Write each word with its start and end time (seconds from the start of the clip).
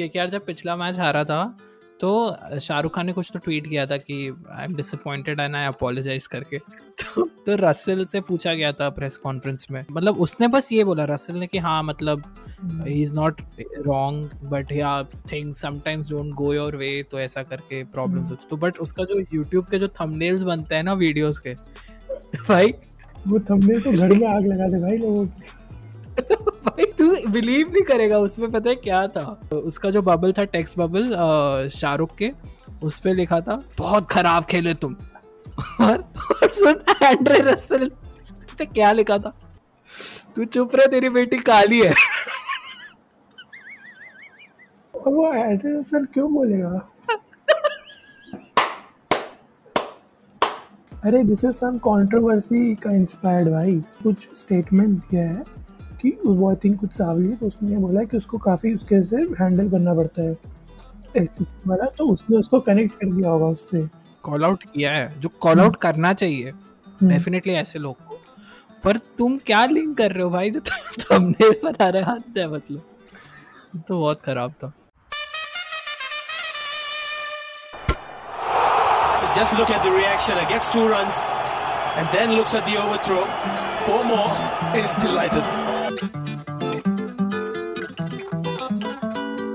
के 0.00 0.26
जब 0.26 0.46
पिछला 0.46 0.76
मैच 0.76 0.98
हारा 0.98 1.24
था 1.24 1.56
तो 2.00 2.58
शाहरुख 2.60 2.94
खान 2.94 3.06
ने 3.06 3.12
कुछ 3.12 3.30
तो 3.32 3.38
ट्वीट 3.38 3.66
किया 3.66 3.86
था 3.86 3.96
कि 3.96 4.16
I 4.50 4.64
am 4.64 4.74
disappointed 4.76 5.40
and 5.40 5.56
I 5.56 5.66
apologise 5.66 6.26
करके। 6.26 6.58
तो 7.02 7.24
तो 7.46 7.54
रसल 7.56 8.04
से 8.04 8.20
पूछा 8.20 8.54
गया 8.54 8.72
था 8.72 8.88
प्रेस 8.90 9.16
कॉन्फ्रेंस 9.16 9.66
में। 9.70 9.84
मतलब 9.90 10.20
उसने 10.20 10.48
बस 10.48 10.72
ये 10.72 10.84
बोला 10.84 11.04
रसल 11.04 11.34
ने 11.34 11.46
कि 11.46 11.58
हाँ 11.58 11.82
मतलब 11.82 12.22
he 12.86 13.00
is 13.02 13.14
not 13.14 13.40
wrong 13.78 14.30
but 14.44 14.72
या 14.72 15.02
things 15.32 15.62
sometimes 15.62 16.10
don't 16.10 16.32
go 16.34 16.52
your 16.54 16.76
way 16.76 17.02
तो 17.02 17.20
ऐसा 17.20 17.42
करके 17.42 17.82
प्रॉब्लम्स 17.84 18.30
होती। 18.30 18.46
तो 18.50 18.56
बट 18.56 18.78
उसका 18.78 19.04
जो 19.04 19.20
यूट्यूब 19.34 19.64
के 19.64 19.78
जो 19.78 19.88
थंबनेल्स 20.00 20.42
बनते 20.42 20.74
हैं 20.74 20.82
ना 20.82 20.92
वीडियोस 20.94 21.38
के 21.38 21.54
भाई 22.48 22.74
वो 23.26 23.38
थंबनेल 23.40 23.80
तो 23.80 23.92
घर 23.92 24.14
में 24.14 24.26
आग 24.28 24.46
लगा 24.46 24.68
दे 24.68 24.80
भाई 24.82 24.96
लोगों 24.96 25.26
की। 25.26 25.42
भाई 26.18 26.84
तू 26.98 27.30
बिलीव 27.30 27.70
नहीं 27.72 27.82
करेगा 27.82 28.18
उसमें 28.18 28.50
पता 28.50 28.70
है 28.70 28.74
क्या 28.76 29.06
था? 29.06 29.40
उसका 29.52 29.90
जो 29.90 30.00
बबल 30.02 30.32
था 30.32 30.44
टेक्स्ट 30.44 30.78
बबल 30.78 31.68
शाहरुख 31.74 32.14
के 32.16 32.30
उस 32.82 32.98
पर 32.98 33.14
लिखा 33.14 33.40
था 33.40 33.62
बहुत 33.78 34.08
खराब 34.10 34.44
खेले 34.44 34.74
तुम। 34.74 34.96
और, 35.80 35.98
और 35.98 36.50
सुन 36.54 36.80
एंड्रे 37.02 37.38
रसल 37.42 37.88
तो 38.58 38.64
क्या 38.64 38.92
लिखा 38.92 39.18
था? 39.18 39.38
तू 40.36 40.44
चुप 40.44 40.74
रहे 40.76 40.86
तेरी 40.86 41.08
बेटी 41.10 41.38
काली 41.38 41.80
है। 41.80 41.94
और 44.94 45.12
वो 45.12 45.32
एंड्रे 45.32 45.78
रसल 45.78 46.04
क्यों 46.04 46.32
बोलेगा? 46.34 46.88
अरे 51.04 51.22
दिस 51.24 51.44
इज़ 51.44 51.52
सम 51.52 51.76
कंट्रोवर्सी 51.78 52.74
का 52.74 52.92
इंस्पायर्ड 52.92 53.48
भाई। 53.50 53.80
कुछ 54.02 54.28
स्टेटमेंट 54.36 54.98
दिया 55.00 55.22
है? 55.22 55.42
कि 56.02 56.16
वो 56.26 56.48
आई 56.50 56.56
थिंक 56.64 56.78
कुछ 56.80 56.92
सावली 56.92 57.32
तो 57.36 57.46
उसने 57.46 57.70
ये 57.70 57.78
बोला 57.78 58.02
कि 58.04 58.16
उसको 58.16 58.38
काफ़ी 58.40 58.74
उसके 58.74 59.02
से 59.04 59.22
हैंडल 59.40 59.70
करना 59.70 59.94
पड़ता 59.94 60.22
है 60.22 60.36
वाला 61.66 61.84
तो 61.98 62.06
उसने 62.06 62.36
उसको 62.36 62.60
कनेक्ट 62.60 62.94
कर 62.94 63.12
दिया 63.12 63.30
होगा 63.30 63.46
उससे 63.48 63.88
कॉल 64.24 64.44
आउट 64.44 64.64
किया 64.64 64.92
है 64.92 65.20
जो 65.20 65.28
कॉल 65.40 65.60
आउट 65.60 65.76
करना 65.76 66.12
चाहिए 66.14 66.52
डेफिनेटली 67.02 67.52
हम्म। 67.52 67.60
ऐसे 67.60 67.78
लोग 67.78 67.96
को 68.08 68.18
पर 68.84 68.96
तुम 69.18 69.38
क्या 69.46 69.64
लिंक 69.66 69.96
कर 69.98 70.12
रहे 70.12 70.22
हो 70.22 70.30
भाई 70.30 70.50
जो 70.50 70.60
तुमने 70.60 71.50
बता 71.64 71.88
रहे 71.88 72.02
हाथ 72.02 72.38
है 72.38 72.46
मतलब 72.52 73.82
तो 73.88 73.98
बहुत 73.98 74.20
खराब 74.22 74.52
था 74.62 74.72
Just 79.34 79.56
look 79.56 79.70
at 79.70 79.84
the 79.84 79.90
reaction. 79.92 80.36
It 80.36 80.48
gets 80.48 80.68
two 80.68 80.88
runs 80.88 81.20
and 81.96 82.08
then 82.10 82.32
looks 82.32 82.54
at 82.54 82.66
the 82.66 82.76
overthrow. 82.76 83.24
Four 83.86 84.02
more. 84.04 84.30
Is 84.74 84.90
delighted. 84.96 85.67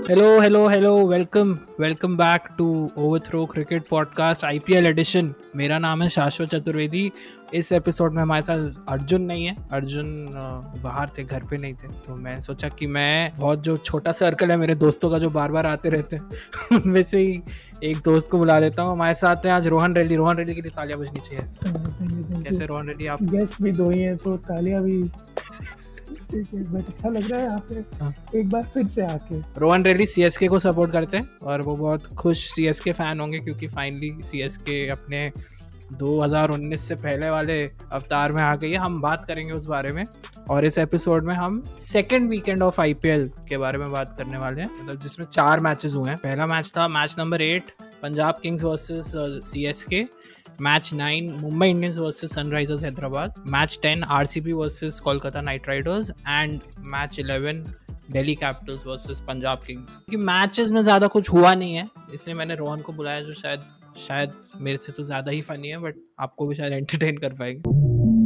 Hello 0.09 0.39
hello 0.41 0.67
hello 0.67 1.07
welcome 1.07 1.59
welcome 1.79 2.17
back 2.17 2.47
to 2.57 2.91
Overthrow 2.97 3.45
cricket 3.45 3.83
podcast 3.89 4.45
IPL 4.45 4.85
edition 4.85 5.33
मेरा 5.55 5.79
नाम 5.79 6.01
है 6.01 6.09
शाश्वत 6.09 6.49
चतुर्वेदी। 6.49 7.11
इस 7.53 7.71
episode 7.71 8.13
में 8.13 8.21
हमारे 8.21 8.41
साथ 8.41 8.71
अर्जुन 8.89 9.21
नहीं 9.21 9.45
है। 9.45 9.55
अर्जुन 9.71 10.29
बाहर 10.83 11.09
थे 11.17 11.23
घर 11.23 11.43
पे 11.43 11.57
नहीं 11.57 11.73
थे। 11.73 11.87
तो 11.87 12.15
मैं 12.15 12.39
सोचा 12.39 12.69
कि 12.69 12.87
मैं 12.87 13.33
बहुत 13.37 13.63
जो 13.63 13.77
छोटा 13.77 14.11
सर्कल 14.11 14.51
है 14.51 14.57
मेरे 14.57 14.75
दोस्तों 14.75 15.09
का 15.11 15.19
जो 15.19 15.29
बार 15.29 15.51
बार 15.51 15.65
आते 15.65 15.89
रहते 15.89 16.15
हैं 16.15 16.29
उनमें 16.81 17.03
से 17.03 17.19
ही 17.19 17.41
एक 17.83 17.97
दोस्त 17.97 18.31
को 18.31 18.37
बुला 18.37 18.59
लेता 18.59 18.81
हूँ। 18.81 18.91
हमारे 18.91 19.13
साथ 19.13 19.35
हैं 19.35 19.53
आज 19.53 19.67
रोहन 19.67 19.95
रेड्डी। 19.95 20.15
रोहन 20.15 20.37
रेड्डी 20.37 20.55
के 20.55 20.61
लिए 20.61 20.71
तालियाँ 20.71 20.99
बजनी 20.99 21.19
चाहिए। 21.19 21.45
कैसे 22.43 22.65
रोहन 22.65 22.87
रेड्डी 22.87 23.05
आप? 23.05 23.23
गेस्ट 23.23 23.61
भी 23.61 23.71
दो 23.71 23.89
ही 23.89 24.01
है 24.01 24.15
तो 24.15 24.37
तालियाँ 24.37 24.83
भी 24.83 25.11
अच्छा 26.33 27.09
लग 27.09 27.31
रहा 27.31 27.39
है 27.39 27.45
यहाँ 27.45 27.65
पे 27.69 27.75
हाँ। 27.97 28.13
एक 28.35 28.49
बार 28.49 28.63
फिर 28.63 28.87
से 28.87 29.05
आके। 29.05 29.39
रोहन 29.59 29.83
रेड्डी 29.83 30.05
सीएसके 30.05 30.47
को 30.47 30.59
सपोर्ट 30.59 30.91
करते 30.91 31.17
हैं 31.17 31.27
और 31.43 31.61
वो 31.61 31.75
बहुत 31.75 32.05
खुश 32.15 32.45
सीएसके 32.51 32.91
फ़ैन 32.91 33.19
होंगे 33.19 33.39
क्योंकि 33.39 33.67
फाइनली 33.67 34.15
सीएसके 34.23 34.87
अपने 34.89 35.31
2019 35.99 36.77
से 36.77 36.95
पहले 36.95 37.29
वाले 37.29 37.61
अवतार 37.91 38.31
में 38.31 38.41
आ 38.43 38.55
गई 38.55 38.71
है। 38.71 38.77
हम 38.77 39.01
बात 39.01 39.25
करेंगे 39.25 39.53
उस 39.53 39.65
बारे 39.65 39.91
में 39.91 40.03
और 40.49 40.65
इस 40.65 40.77
एपिसोड 40.77 41.27
में 41.27 41.35
हम 41.35 41.61
सेकेंड 41.79 42.29
वीकेंड 42.29 42.63
ऑफ़ 42.63 42.81
आईपीएल 42.81 43.29
के 43.49 43.57
बारे 43.57 43.77
में 43.77 43.91
बात 43.91 44.15
करने 44.17 44.37
वाले 44.37 44.61
हैं। 44.61 44.69
मतलब 44.81 44.99
जिसमें 44.99 45.25
चार 45.27 45.59
मैचेस 45.59 45.95
हुए 45.95 46.09
हैं। 46.09 46.17
पहला 46.17 46.47
मैच 46.47 46.71
था 46.77 46.87
match 46.87 47.15
number 47.19 47.41
eight 47.41 47.71
Punjab 48.03 48.39
Kings 48.43 48.63
versus 48.63 49.11
C 49.51 49.65
S 49.65 49.83
K 49.83 50.05
match 50.61 50.89
nine 50.93 51.31
Mumbai 51.41 51.67
Indians 51.69 51.97
versus 51.97 52.29
Sunrisers 52.31 52.83
Hyderabad 52.83 53.43
match 53.51 53.77
ten 53.81 54.03
R 54.03 54.25
C 54.25 54.41
B 54.41 54.51
versus 54.53 54.99
Kolkata 54.99 55.41
Knight 55.41 55.69
Riders 55.69 56.11
and 56.29 56.59
match 56.89 57.19
eleven 57.19 57.63
Delhi 58.11 58.35
Capitals 58.35 58.85
versus 58.87 59.21
Punjab 59.27 59.61
Kings 59.67 59.97
कि 60.09 60.17
matches 60.17 60.71
में 60.71 60.81
ज़्यादा 60.83 61.07
कुछ 61.07 61.29
हुआ 61.33 61.53
नहीं 61.55 61.75
है, 61.75 61.87
इसलिए 62.13 62.35
मैंने 62.35 62.55
रोहन 62.55 62.81
को 62.81 62.93
बुलाया, 62.93 63.21
जो 63.21 63.33
शायद 63.33 63.61
शायद 64.07 64.31
मेरे 64.61 64.77
से 64.77 64.91
तो 64.91 65.03
ज़्यादा 65.03 65.31
ही 65.31 65.41
फनी 65.41 65.67
है 65.67 65.77
बट 65.77 65.95
आपको 66.19 66.47
भी 66.47 66.55
शायद 66.55 66.73
एंटरटेन 66.73 67.17
कर 67.17 67.33
पाएँगे। 67.33 67.59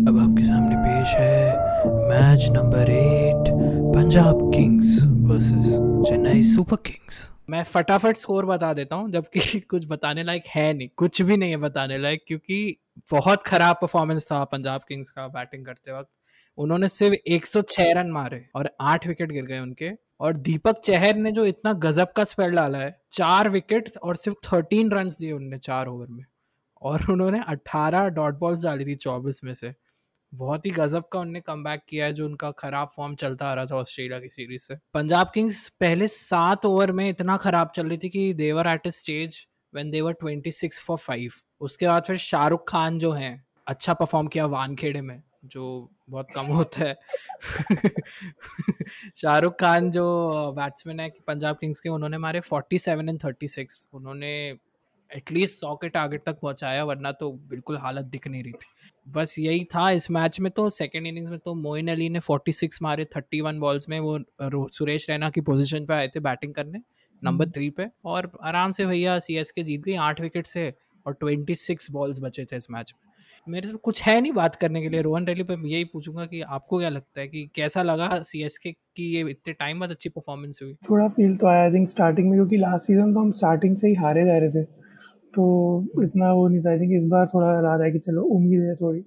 अब 0.10 0.20
आपके 0.20 0.44
सामने 0.44 0.76
पेश 0.78 1.16
है 1.16 1.78
match 2.10 2.48
number 2.52 2.92
eight 2.92 3.52
Punjab 3.96 4.52
Kings 4.54 5.02
versus 5.06 5.78
Chennai 6.08 6.44
Super 6.44 6.76
Kings. 6.76 7.32
मैं 7.50 7.64
फटाफट 7.64 8.18
स्कोर 8.18 8.46
बता 8.46 8.74
देता 8.74 8.96
हूँ, 8.96 9.12
जबकि 9.12 9.40
कुछ 9.60 9.88
बताने 9.88 10.24
लायक 10.24 10.44
है 10.48 10.74
नहीं। 10.74 10.90
कुछ 10.98 11.22
भी 11.22 11.38
नहीं 11.38 11.50
है 11.50 11.58
बताने 11.58 11.98
लायक, 11.98 12.24
क्योंकि 12.28 12.78
बहुत 13.12 13.44
खराब 13.44 13.76
परफॉर्मेंस 13.76 14.26
था 14.26 14.44
पंजाब 14.44 14.82
किंग्स 14.88 15.10
का 15.10 15.28
बैटिंग 15.28 15.66
करते 15.66 15.92
वक्त। 15.92 16.10
उन्होंने 16.58 16.88
सिर्फ़ 16.88 17.16
106 17.28 17.92
रन 17.92 18.12
मारे 18.12 18.50
और 18.56 18.70
आठ 18.82 19.08
विकेट 19.08 19.32
गिर 19.32 19.46
गए 19.46 19.60
उनके। 19.60 19.92
और 20.20 20.38
दीपक 20.38 20.80
चहर 20.80 21.16
ने 21.16 21.32
जो 21.32 21.46
इतना 21.46 21.74
गजब 21.74 22.08
का 22.12 22.24
स्पेल 22.24 22.52
डाला 22.52 22.78
है, 22.78 23.02
चार 23.12 23.50
विकेट 23.50 23.98
और 24.04 24.16
सिर्फ़ 24.16 24.38
थर्टीन 24.54 24.92
रन 24.92 25.08
दिए 25.08 25.32
उनने 25.32 25.58
चार 25.58 25.88
ओवर 25.88 26.08
में। 26.08 26.26
और 26.82 27.06
उन्होंने 27.10 27.42
अट्ठारह 27.48 28.10
डॉट 28.10 28.40
बॉल्स 28.40 28.64
डाली 28.64 28.86
थी 28.86 28.96
चौबीस 28.96 29.44
में 29.44 29.54
से। 29.54 29.74
बहुत 30.34 30.66
ही 30.66 30.72
गजब 30.72 31.04
का 31.12 31.20
उनने 31.20 31.42
कम 31.42 31.64
किया 31.68 32.06
है, 32.06 32.14
जो 32.14 32.26
उनका 32.26 32.52
खराब 32.52 32.92
फॉर्म 32.96 33.16
चलता 33.16 33.48
आ 33.48 33.54
रहा 33.54 33.66
था 33.66 33.76
ऑस्ट्रेलिया 33.76 34.20
की 34.20 34.30
सीरीज़ 34.30 34.62
से। 34.62 34.76
पंजाब 34.94 35.32
किंग्स 35.34 35.70
पहले 35.70 36.08
सात 36.08 36.66
ओवर 36.66 36.92
में 36.92 37.10
इतना 37.10 37.38
खराब 37.38 37.72
चल 37.76 37.88
रही 37.88 37.98
थी 37.98 38.10
कि 38.10 38.34
they were 38.34 38.68
at 38.68 38.88
a 38.88 38.92
stage 38.92 39.48
when 39.74 39.92
they were 39.92 40.14
twenty 40.14 40.52
six 40.52 40.82
for 40.82 40.98
five 40.98 41.32
उसके 41.62 41.88
बाद 41.88 42.04
फिर 42.04 42.18
शाहरुख 42.18 42.70
खान 42.70 43.00
जो 43.00 43.12
है 43.12 43.46
अच्छा 43.68 43.94
परफॉर्म 43.94 44.28
किया 44.28 44.46
वानखेड़े 44.46 45.02
में, 45.02 45.24
जो 45.46 45.90
बहुत 46.10 46.28
कम 46.36 46.46
होता 46.46 46.82
है। 46.82 46.96
शाहरुख 49.18 49.54
खान 49.54 49.92
जो 49.92 50.06
बैट्समैन 50.58 51.00
है 51.00 51.12
पंजाब 51.28 51.58
किंग्स 51.58 51.80
के, 51.80 51.90
उन्होंने 51.90 52.18
मारे 52.18 52.42
47 52.42 53.10
एंड 53.10 53.20
36 53.20 53.88
उन्होंने 53.94 54.58
एटलीस्ट 55.12 55.60
सौ 55.60 55.76
के 55.76 55.90
टारगेट 55.90 56.24
तक 56.26 56.40
पहुँचाया, 56.40 56.84
वरना 56.84 57.12
तो 57.12 57.32
बिल्कुल 57.32 57.78
हालत 57.78 58.06
दिख 58.06 58.28
नहीं 58.28 58.44
रही 58.44 58.54
थी। 58.54 58.90
बस 59.08 59.36
यही 59.40 59.64
था 59.66 59.90
इस 59.92 60.10
मैच 60.12 60.40
में 60.40 60.52
तो। 60.52 60.70
सेकेंड 60.70 61.08
इनिंग्स 61.08 61.32
में 61.32 61.40
तो 61.40 61.54
मोइन 61.56 61.88
अली 61.88 62.10
ने 62.10 62.20
46 62.22 62.82
मारे 62.82 63.06
31 63.08 63.60
बॉल्स 63.60 63.90
में। 63.90 64.00
वो 64.00 64.68
सुरेश 64.70 65.10
रैना 65.10 65.30
की 65.30 65.42
पोजीशन 65.42 65.86
पे 65.86 65.94
आए 65.94 66.08
थे 66.08 66.20
बैटिंग 66.20 66.54
करने 66.54 66.82
नंबर 67.22 67.50
थ्री 67.50 67.70
पे। 67.70 67.88
और 68.06 68.32
आराम 68.44 68.72
से 68.72 68.86
भैया 68.86 69.18
सी 69.20 69.38
एस 69.38 69.52
के 69.52 69.64
जीत 69.64 69.82
गई 69.82 69.96
आठ 70.06 70.22
विकेट 70.22 70.48
से 70.48 70.74
और 71.06 71.14
ट्वेंटी 71.14 71.56
सिक्स 71.56 71.92
बॉल्स 71.92 72.20
बचे 72.22 72.46
थे 72.46 72.58
इस 72.58 72.68
मैच 72.72 72.94
में। 72.96 73.06
मेरे 73.48 73.68
से 73.68 73.74
कुछ 73.74 74.02
है 74.04 74.20
नहीं 74.22 74.32
बात 74.32 74.56
करने 74.56 74.82
के 74.82 74.90
लिए। 74.90 75.02
रोहन 75.02 75.26
रैली 75.26 75.44
पे 75.44 75.56
यही 75.68 75.84
पूछूँगा 75.84 76.26
कि 76.26 76.42
आपको 76.42 76.80
क्या 76.80 76.90
लगता 76.90 77.22
है 77.22 77.28
कि 77.28 77.50
कैसा 77.56 77.84
लगा 77.84 78.22
सी 78.22 78.42
एस 78.44 78.58
के 78.58 78.72
की 78.72 79.06
ये 79.16 79.22
इतने 79.30 79.54
टाइम 79.54 79.80
बाद 79.80 79.90
अच्छी 79.90 80.10
परफॉर्मेंस 80.10 80.60
हुई? 80.64 80.74
थोड़ा 80.90 81.08
फील 81.08 81.36
तो 81.36 81.48
आया 81.48 81.64
आई 81.64 81.72
थिंक 81.72 81.90
स्टार्टिंग 81.90 82.30
में 82.30 82.38
क्योंकि 82.38 82.58
लास्ट 82.58 82.88
सीज़न 82.88 83.14
तो 83.14 83.20
हम 83.20 83.32
स्टार्टिंग 83.34 83.76
से 83.78 83.88
ही 83.88 83.94
हारे 83.96 84.26
जा 84.26 84.38
रहे 84.38 84.50
थे। 84.52 84.66
तो 85.38 86.04
इतना 86.04 86.32
वो 86.34 86.48
नहीं 86.48 86.64
था। 86.64 86.70
आई 86.70 86.80
थिंक 86.80 86.92
इस 86.96 87.04
बार 87.10 87.26
थोड़ा 87.34 87.48
आ 87.48 87.60
रहा 87.60 87.84
है 87.84 87.92
कि 87.92 88.00
चलो, 88.00 88.22
उम्मीद 88.36 88.62
है 88.62 88.76
थोड़ी। 88.76 89.00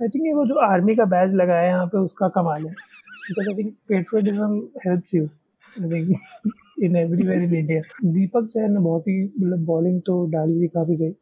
आई 0.00 0.08
थिंक 0.08 0.34
वो 0.36 0.46
जो 0.46 0.58
आर्मी 0.66 0.94
का 0.94 1.04
बैच 1.12 1.34
लगाया 1.34 1.62
है 1.62 1.68
यहाँ 1.68 1.86
पे, 1.86 1.98
उसका 1.98 2.28
कमाल 2.36 2.64
है। 2.64 2.70
Because 2.70 3.48
I 3.48 3.54
think 3.54 3.74
patriotism 3.88 4.56
helps 4.86 5.14
you 5.14 5.24
I 5.24 5.90
think 5.90 6.52
in 6.82 6.96
everywhere 6.96 7.42
in 7.42 7.54
India 7.54 7.80
Deepak 8.12 8.46
Chahar 8.46 8.68
ने 8.68 8.80
बहुत 8.80 9.08
ही 9.08 9.22
मतलब 9.24 9.64
बॉलिंग 9.66 10.00
तो 10.06 10.24
डाली 10.32 10.60
थी 10.60 10.68
काफ़ी 10.74 10.96
सही। 10.96 11.14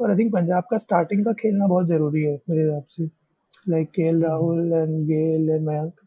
और 0.00 0.10
आई 0.10 0.16
थिंक 0.16 0.32
पंजाब 0.32 0.64
का 0.70 0.78
स्टार्टिंग 0.78 1.24
का 1.24 1.32
खेलना 1.34 1.66
बहुत 1.66 1.86
ज़रूरी 1.88 2.22
है, 2.22 2.34
मेरे 2.50 2.62
हिसाब 2.62 2.84
से। 2.90 3.04
Like 3.68 3.90
K 3.94 4.02
L 4.06 4.22
Rahul 4.22 4.72
and 4.72 5.06
Gayle 5.06 5.50
and 5.50 5.66
Mayank 5.68 6.00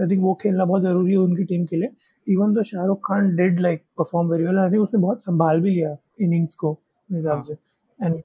I 0.00 0.06
think 0.08 0.22
वो 0.22 0.34
खेलना 0.42 0.64
बहुत 0.64 0.82
ज़रूरी 0.82 1.12
है 1.12 1.18
उनकी 1.18 1.44
टीम 1.44 1.64
के 1.66 1.76
लिए। 1.76 1.88
Even 2.26 2.54
though 2.54 2.62
Shahrukh 2.64 2.98
Khan 3.06 3.34
did 3.36 3.60
like 3.60 3.82
perform 3.98 4.28
very 4.30 4.44
well 4.44 4.58
I 4.58 4.70
think 4.70 4.82
उसने 4.82 5.00
बहुत 5.00 5.22
संभाल 5.24 5.60
भी 5.60 5.70
लिया 5.70 5.96
इनिंग्स 6.20 6.54
को। 6.54 6.78
मेरे 7.12 7.18
हिसाब 7.18 7.42
से 7.42 7.52
and 8.00 8.22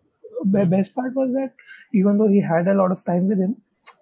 best 0.72 0.92
part 0.92 1.14
was 1.18 1.30
that 1.30 1.52
even 1.96 2.18
though 2.18 2.28
he 2.28 2.40
had 2.46 2.70
a 2.70 2.74
lot 2.74 2.92
of 2.92 3.04
time 3.08 3.28
with 3.30 3.40
him 3.42 3.54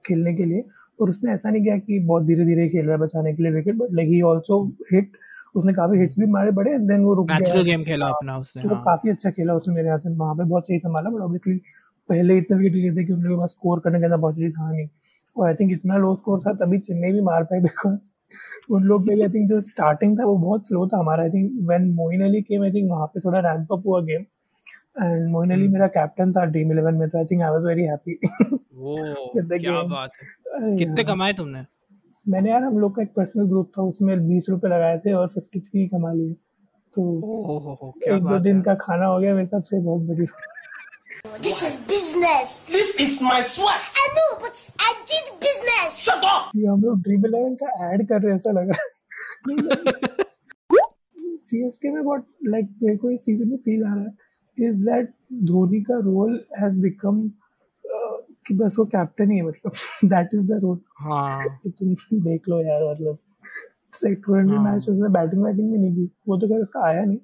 खेलने 0.07 0.33
के 0.35 0.45
लिए 0.45 0.63
और 1.01 1.09
उसने 1.09 1.31
ऐसा 1.33 1.49
नहीं 1.49 1.63
किया 1.63 1.77
कि 1.77 1.99
बहुत 1.99 2.23
धीरे 2.23 2.45
धीरे 2.45 2.67
खेल 2.69 2.85
रहा 2.85 2.95
है 2.95 3.01
बचाने 3.01 3.33
के 3.33 3.43
लिए 3.43 3.51
wicket 3.51 3.75
but 3.75 3.93
like 3.93 4.09
he 4.09 4.21
also 4.29 4.63
hit 4.91 5.11
उसने 5.55 5.73
काफ़ी 5.73 5.99
हिट्स 5.99 6.19
भी 6.19 6.25
मारे 6.31 6.51
बड़े 6.51 6.71
एंड 6.71 6.87
देन 6.87 7.03
वो 7.03 7.13
रुक 7.15 7.27
गया। 7.29 7.61
गेम 7.63 7.83
खेला 7.83 8.07
अपना 8.07 8.37
उसने 8.37 8.63
तो 8.63 8.69
हाँ. 8.69 8.83
काफ़ी 8.85 9.09
अच्छा 9.09 9.31
खेला 9.31 9.53
उसने 9.53 9.75
मेरे 9.75 9.89
हाथ 9.89 9.99
से 9.99 10.09
वहाँ 10.15 10.35
पे 10.35 10.43
बहुत 10.43 10.67
सही 10.67 10.79
संभाला 10.79 11.09
बट 11.09 11.21
ऑब्वियसली 11.21 11.55
पहले 12.09 12.37
इतने 12.37 12.57
विकेट 12.57 12.73
लिए 12.73 12.91
थे 12.91 13.05
कि 13.05 13.13
उनके 13.13 13.37
पास 13.37 13.51
स्कोर 13.51 13.79
करने 13.79 13.99
का 14.01 14.13
अपॉर्चुनिटी 14.15 14.51
था 14.51 14.71
नहीं। 14.71 14.87
और 15.37 15.47
आई 15.47 15.53
थिंक 15.59 15.71
इतना 15.71 15.97
लो 15.97 16.13
स्कोर 16.15 16.39
था 16.39 16.53
तभी 16.65 16.79
चेन्नई 16.79 17.11
भी 17.11 17.21
मार 17.21 17.43
पाई 17.43 17.59
बिकॉज़ 17.59 17.97
उन 18.73 18.83
लोग 18.83 19.07
में 19.07 19.15
आई 19.15 19.29
थिंक 19.29 19.49
जो 19.49 19.61
स्टार्टिंग 19.61 20.19
था 20.19 20.25
वो 20.25 20.37
बहुत 20.37 20.67
स्लो 20.67 20.87
था 20.87 20.97
हमारा। 20.99 21.23
I 21.23 21.29
think 21.29 21.51
when 21.67 21.89
Moin 21.95 22.23
Ali 22.23 22.41
came 22.41 22.63
I 22.63 22.71
think 22.71 22.89
वहाँ 22.91 23.07
पे 23.07 23.19
थोड़ा 23.19 23.39
रैंप 23.39 23.73
अप 23.73 23.83
हुआ 23.87 24.01
गेम 24.03 24.23
एंड 24.95 25.29
मोइन 25.31 25.51
अली 25.51 25.67
मेरा 25.67 25.87
कैप्टन 25.97 26.31
था 26.33 26.43
ड्रीम 26.45 26.71
इलेवन 26.71 26.95
में 26.95 27.07
तो 27.09 27.17
I 27.17 27.25
think 27.31 27.41
I 27.43 27.49
was 27.51 27.65
very 27.67 27.85
happy 27.87 28.13
वो 28.73 28.95
क्या 29.35 29.81
बात 29.83 30.11
है। 30.21 30.75
कितने 30.77 31.03
कमाए 31.03 31.33
तुमने? 31.33 31.65
मैंने 32.27 32.49
यार 32.49 32.63
हम 32.63 32.77
लोग 32.79 32.95
का 32.95 33.01
एक 33.01 33.13
पर्सनल 33.15 33.45
ग्रुप 33.49 33.71
था 33.77 33.83
उसमें 33.83 34.27
बीस 34.27 34.49
रुपए 34.49 34.67
लगाए 34.67 34.97
थे 35.05 35.13
और 35.13 35.27
फिफ्टी 35.27 35.59
थ्री 35.59 35.87
कमा 35.87 36.11
लिए। 36.13 36.33
तो 36.93 37.01
एक 38.07 38.23
दो 38.23 38.39
दिन 38.39 38.61
का 38.61 38.73
खाना 38.81 39.05
हो 39.05 39.19
गया 39.19 39.33
मेरे 39.35 39.47
तरफ़ 39.47 39.63
से 39.65 39.79
बहुत 39.85 40.01
बड़ी 40.09 40.27
This 41.43 41.59
is 41.65 41.75
business. 41.89 42.49
This 42.73 42.89
is 43.03 43.13
my 43.21 43.39
sweat. 43.51 43.83
I 44.01 44.05
know, 44.15 44.31
but 44.43 44.55
I 44.87 44.89
did 45.09 45.25
business. 45.43 45.89
Shut 46.05 46.23
up. 46.29 46.49
हम 46.69 46.81
लोग 46.83 47.01
ड्रीम 47.03 47.25
इलेवन 47.25 47.55
का 47.61 47.67
ऐड 47.87 48.07
कर 48.09 48.21
रहे 48.21 48.35
ऐसा 48.35 48.51
लग 48.51 48.69
रहा 48.69 48.83
सी 51.47 51.65
एस 51.67 51.77
के 51.77 51.89
में 51.91 52.03
बहुत 52.03 52.25
लाइक 52.47 52.69
मेरे 52.83 52.97
को 52.97 53.09
इस 53.11 53.25
सीज़न 53.25 53.49
में 53.49 53.57
फील 53.57 53.83
आ 53.85 53.93
रहा 53.93 54.03
है। 54.03 54.11
इज़ 54.57 54.81
दैट 54.85 55.13
धोनी 55.45 55.81
का 55.81 55.97
रोल 56.05 56.39
हैज़ 56.59 56.79
बिकम 56.81 57.27
कि 58.47 58.53
बस 58.53 58.75
वो 58.79 58.85
कैप्टन 58.85 59.31
ही 59.31 59.37
है 59.37 59.43
मतलब 59.43 59.71
दैट 60.09 60.33
इज़ 60.33 60.41
द 60.47 60.59
रोल 60.63 60.79
हाँ। 60.99 61.43
तुम 61.69 61.93
देख 62.23 62.49
लो 62.49 62.59
यार 62.61 62.83
मतलब 62.91 63.17
ट्वेंटी 64.03 64.57
मैच 64.59 64.89
उसने 64.89 65.09
बैटिंग 65.09 65.43
बैटिंग 65.43 65.71
भी 65.71 65.77
नहीं 65.77 65.93
की। 65.95 66.09
वो 66.27 66.37
तो 66.37 66.47
खैर 66.47 66.61
उसका 66.61 66.85
आया 66.87 67.03
नहीं 67.03 67.17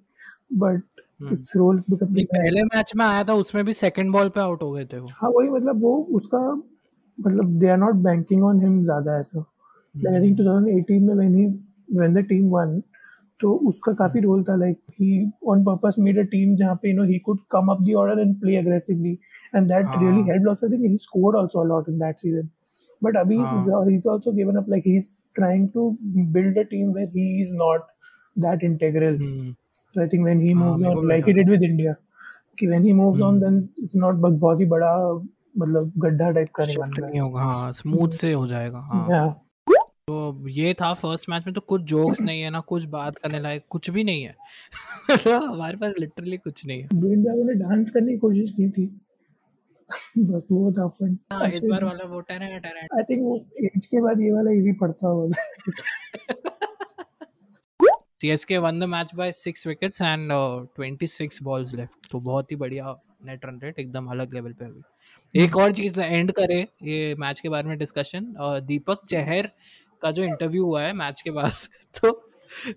बट 0.59 1.31
इट्स 1.33 1.55
रोल्स 1.55 1.85
बिकम 1.89 2.13
पहले 2.15 2.63
मैच 2.65 2.91
में 2.95 3.05
आया 3.05 3.23
था 3.23 3.33
उसमें 3.35 3.63
भी 3.65 3.73
सेकंड 3.73 4.11
बॉल 4.13 4.29
पे 4.29 4.41
आउट 4.41 4.61
हो 4.63 4.71
गए 4.71 4.85
थे 4.85 4.97
वो। 4.99 5.07
हाँ 5.13 5.29
वही 5.29 5.49
मतलब 5.49 5.81
वो 5.81 5.95
उसका 6.15 6.39
मतलब 7.17 7.57
they 7.59 7.67
are 7.69 7.77
not 7.77 7.95
banking 8.03 8.43
on 8.43 8.61
him 8.61 8.83
ज़्यादा 8.83 9.17
ऐसा। 9.19 9.39
लाइक 9.95 10.15
आई 10.15 10.21
थिंक 10.21 10.37
2018 10.37 11.07
में 11.07 11.13
when 11.15 11.35
he 11.35 11.45
when 11.97 12.13
the 12.13 12.25
team 12.27 12.49
won 12.49 12.81
तो 13.39 13.53
उसका 13.67 13.93
काफ़ी 13.99 14.21
रोल 14.21 14.43
था 14.43 14.55
like 14.55 14.77
he 14.99 15.11
on 15.49 15.63
purpose 15.65 15.95
made 15.99 16.19
a 16.19 16.23
team 16.31 16.55
जहाँ 16.55 16.75
पे 16.81 16.89
you 16.89 16.95
know 16.95 17.03
he 17.09 17.19
could 17.27 17.39
come 17.51 17.71
up 17.71 17.81
the 17.81 17.93
order 17.97 18.21
and 18.21 18.35
play 18.41 18.55
aggressively 18.57 19.17
and 19.55 19.67
that 19.67 19.85
really 20.01 20.29
helped 20.31 20.49
also 20.49 20.67
I 20.67 20.73
think 20.73 20.89
he 20.91 20.97
scored 21.05 21.37
also 21.37 21.59
a 21.59 21.67
lot 21.67 21.89
in 21.89 21.99
that 21.99 22.19
season 22.19 22.49
but 23.03 23.17
अभी 23.17 23.37
he 23.37 23.95
is 23.95 24.09
also 24.09 24.31
given 24.31 24.55
up 24.55 24.69
like 24.69 24.83
he 24.87 24.95
is 24.97 25.09
to 25.73 25.97
build 26.31 26.57
a 26.57 26.65
team 26.65 26.93
where 26.93 27.07
he 27.07 27.41
is 27.41 27.51
not 27.51 27.81
that 28.35 28.63
integral. 28.63 29.17
Hmm. 29.17 29.51
So 29.93 30.03
I 30.03 30.07
think 30.07 30.23
when 30.23 30.39
he 30.41 30.53
moves 30.53 30.83
on, 30.83 31.07
like 31.07 31.25
he 31.25 31.33
did 31.33 31.49
with 31.49 31.63
India, 31.63 31.97
कि 32.61 32.83
he 32.83 32.93
moves 32.93 33.19
hmm. 33.19 33.25
on, 33.25 33.39
then 33.39 33.69
it's 33.77 33.95
not 33.95 34.15
बहुत 34.15 34.59
ही 34.59 34.65
बड़ा 34.65 34.93
मतलब 35.57 35.91
गड्ढा 35.97 36.31
type 36.31 36.49
का 36.55 36.65
नहीं 36.65 37.19
होगा 37.19 37.41
हाँ 37.41 37.71
स्मूथ 37.73 38.09
से 38.09 38.33
हो 38.33 38.47
जाएगा 38.47 38.79
हाँ. 38.91 39.48
तो 40.09 40.47
ये 40.47 40.73
था 40.73 40.93
फ़र्स्ट 40.93 41.29
मैच 41.29 41.43
में 41.45 41.53
तो 41.53 41.61
कुछ 41.61 41.81
जोक्स 41.81 42.21
नहीं 42.21 42.41
है 42.41 42.49
ना 42.49 42.59
कुछ 42.59 42.83
बात 42.83 43.15
करने 43.15 43.39
लायक 43.39 43.65
कुछ 43.69 43.89
भी 43.89 44.03
नहीं 44.03 44.23
है। 44.23 44.35
हमारे 45.49 45.77
पास 45.77 45.93
लिटरली 45.99 46.37
कुछ 46.37 46.65
नहीं 46.65 46.81
है। 46.81 46.87
ब्रेन 46.93 47.47
ने 47.47 47.53
डांस 47.53 47.91
करने 47.91 48.11
की 48.11 48.17
कोशिश 48.17 48.51
की 48.51 48.69
थी। 48.69 48.85
बस 50.17 50.47
वो 50.51 50.71
था 50.71 50.87
फन 50.87 51.17
हाँ, 51.31 51.49
इस 51.49 51.65
बार 51.65 51.83
वाला 51.83 52.03
वो 52.03 52.19
टेरा 52.21 52.57
टेरा। 52.57 52.81
आई 52.97 53.03
थिंक 53.03 53.21
वो 53.21 53.45
एज 53.59 53.85
के 53.85 54.01
बाद 54.01 54.21
ये 54.21 54.31
वाला 54.31 54.51
इजी 54.51 54.71
पड़ता 54.71 55.07
होगा। 55.07 55.37
CSK 58.23 58.61
won 58.61 58.77
the 58.77 58.87
match 58.87 59.15
by 59.15 59.31
six 59.31 59.65
wickets 59.65 60.01
and 60.01 60.31
uh, 60.31 60.53
26 60.75 61.39
balls 61.39 61.73
left 61.73 62.09
तो 62.11 62.19
बहुत 62.19 62.51
ही 62.51 62.55
बढ़िया 62.55 62.93
नेट 63.25 63.45
रन 63.45 63.59
रेट 63.63 63.79
एकदम 63.79 64.05
अलग 64.05 64.33
लेवल 64.33 64.53
पे 64.53 64.65
अभी 64.65 65.43
एक 65.43 65.57
और 65.57 65.71
चीज़ 65.71 66.01
एंड 66.01 66.31
करे 66.31 66.67
ये 66.83 67.15
मैच 67.15 67.39
के 67.39 67.49
बारे 67.49 67.69
में 67.69 67.77
डिस्कशन 67.77 68.33
दीपक 68.39 69.05
चहर 69.09 69.49
का 70.01 70.11
जो 70.11 70.23
इंटरव्यू 70.23 70.65
हुआ 70.65 70.81
है 70.81 70.93
मैच 70.93 71.21
के 71.21 71.31
बाद 71.31 71.51
तो 72.01 72.31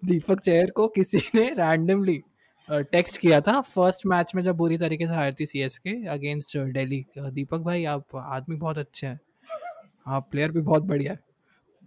दीपक 0.05 0.41
चेयर 0.41 0.71
को 0.71 0.89
किसी 0.89 1.19
ने 1.35 1.49
रैंडमली 1.49 2.23
टेक्स्ट 2.71 3.17
किया 3.21 3.41
था। 3.41 3.61
फ़र्स्ट 3.61 4.07
मैच 4.07 4.33
में 4.35 4.43
जब 4.43 4.57
बुरी 4.57 4.79
तरीके 4.79 5.07
से 5.07 5.15
हारती 5.15 5.47
C 5.47 5.61
S 5.61 5.79
K 5.79 6.07
against 6.09 6.59
Delhi 6.59 7.07
Deepak 7.19 7.59
भाई, 7.59 7.85
आप 7.85 8.07
आदमी 8.17 8.57
बहुत 8.57 8.79
अच्छे 8.79 9.07
हैं। 9.07 9.21
आप 10.07 10.29
प्लेयर 10.31 10.53
भी 10.53 10.61
बहुत 10.61 10.83
बढ़िया 10.83 11.13
है। 11.13 11.19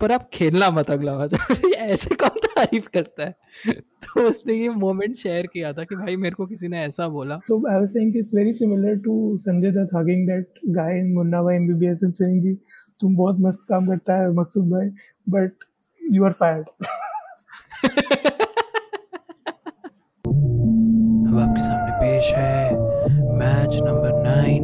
पर 0.02 0.12
आप 0.12 0.30
खेलना 0.34 0.72
मत 0.72 0.92
अगला 0.92 1.18
मैच 1.18 1.34
ऐसे 1.74 2.16
कौन 2.16 2.45
तारीफ़ 2.56 2.88
करता 2.94 3.24
है। 3.24 3.74
तो 4.06 4.28
उसने 4.30 4.54
ये 4.54 4.70
मोमेंट 4.70 5.16
शेयर 5.18 5.48
किया 5.54 5.72
था 5.74 5.84
कि 5.84 5.96
भाई 5.96 6.16
मेरे 6.16 6.36
को 6.36 6.46
किसी 6.46 6.68
ने 6.68 6.82
ऐसा 6.84 7.08
बोला। 7.10 7.36
तो 7.48 7.58
I 7.70 7.80
was 7.80 7.88
saying 7.90 8.18
it's 8.18 8.34
very 8.36 8.54
similar 8.54 8.96
to 9.06 9.16
Sanjay 9.42 9.72
Dutt 9.72 9.96
hugging 9.96 10.28
that 10.28 10.60
guy 10.76 11.00
in 11.00 11.14
Munna 11.14 11.42
Bhai 11.44 11.56
MBBS 11.56 12.04
and 12.04 12.14
saying 12.14 12.42
कि 12.44 12.54
तुम 13.02 13.16
बहुत 13.16 13.40
मस्त 13.40 13.66
काम 13.70 13.88
करता 13.88 14.22
है 14.22 14.32
मकसूद 14.34 14.70
भाई 14.72 14.90
बट 15.28 15.52
यू 16.02 16.26
आर 16.26 16.32
फायर्ड 16.34 16.66
अब 21.28 21.38
आपके 21.40 21.62
सामने 21.62 21.92
पेश 22.00 22.34
है 22.36 22.74
match 23.38 23.76
number 23.84 24.22
nine 24.24 24.64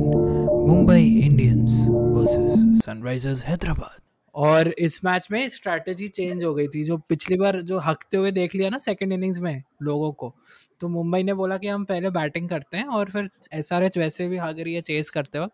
Mumbai 0.68 1.04
Indians 1.26 1.88
versus 1.90 2.54
Sunrisers 2.86 3.44
Hyderabad. 3.46 4.00
और 4.42 4.68
इस 4.70 5.04
मैच 5.06 5.28
में 5.32 5.48
स्ट्रैटेजी 5.50 6.08
चेंज 6.10 6.44
हो 6.44 6.54
गई 6.54 6.68
थी, 6.68 6.84
जो 6.84 6.98
पिछली 7.00 7.38
बार 7.38 7.62
जो 7.64 7.80
हकते 7.80 8.18
हुए 8.18 8.32
देख 8.32 8.56
लिया 8.56 8.70
ना 8.70 8.78
सेकंड 8.80 9.14
इनिंग्स 9.14 9.40
में 9.40 9.64
लोगों 9.84 10.12
को 10.14 10.34
तो 10.82 10.88
मुंबई 10.90 11.24
ने 11.24 11.34
बोला 11.34 11.58
कि 11.58 11.68
हम 11.68 11.84
पहले 11.86 12.10
बैटिंग 12.12 12.50
करते 12.50 12.78
हैं 12.78 12.86
और 12.90 13.10
फिर 13.10 13.30
एस 13.54 13.72
आर 13.74 13.84
एच 13.84 13.98
वैसे 13.98 14.28
भी 14.28 14.38
अगर 14.40 14.68
ये 14.68 14.82
चेस 14.84 15.10
करते 15.10 15.40
वक्त 15.40 15.54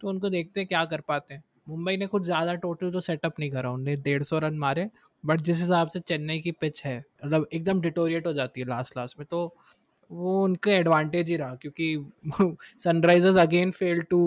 तो 0.00 0.08
उनको 0.08 0.28
देखते 0.30 0.60
हैं 0.60 0.66
क्या 0.68 0.84
कर 0.84 1.00
पाते 1.00 1.34
हैं। 1.34 1.42
मुंबई 1.68 1.96
ने 1.96 2.06
कुछ 2.06 2.24
ज़्यादा 2.24 2.54
टोटल 2.56 2.90
तो 2.92 3.00
सेटअप 3.00 3.38
नहीं 3.40 3.50
करा 3.50 3.70
उन्हें 3.70 3.96
डेढ़ 4.02 4.22
सौ 4.22 4.38
रन 4.38 4.58
मारे 4.58 4.88
बट 5.24 5.40
जिस 5.40 5.60
हिसाब 5.60 5.88
से 5.88 6.00
चेन्नई 6.00 6.40
की 6.40 6.52
पिच 6.52 6.82
है 6.84 6.98
मतलब 7.24 7.46
एकदम 7.52 7.80
डिटोरिएट 7.80 8.26
हो 8.26 8.32
जाती 8.32 8.60
है 8.60 8.66
लास्ट 8.68 8.96
लास्ट 8.96 9.18
में 9.18 9.26
तो 9.30 9.44
वो 10.10 10.42
उनके 10.44 10.70
एडवांटेज 10.70 11.30
ही 11.30 11.36
रहा, 11.36 11.54
क्योंकि 11.54 12.12
Sunrisers 12.80 13.36
again 13.36 13.70
fail 13.72 14.02
to 14.02 14.20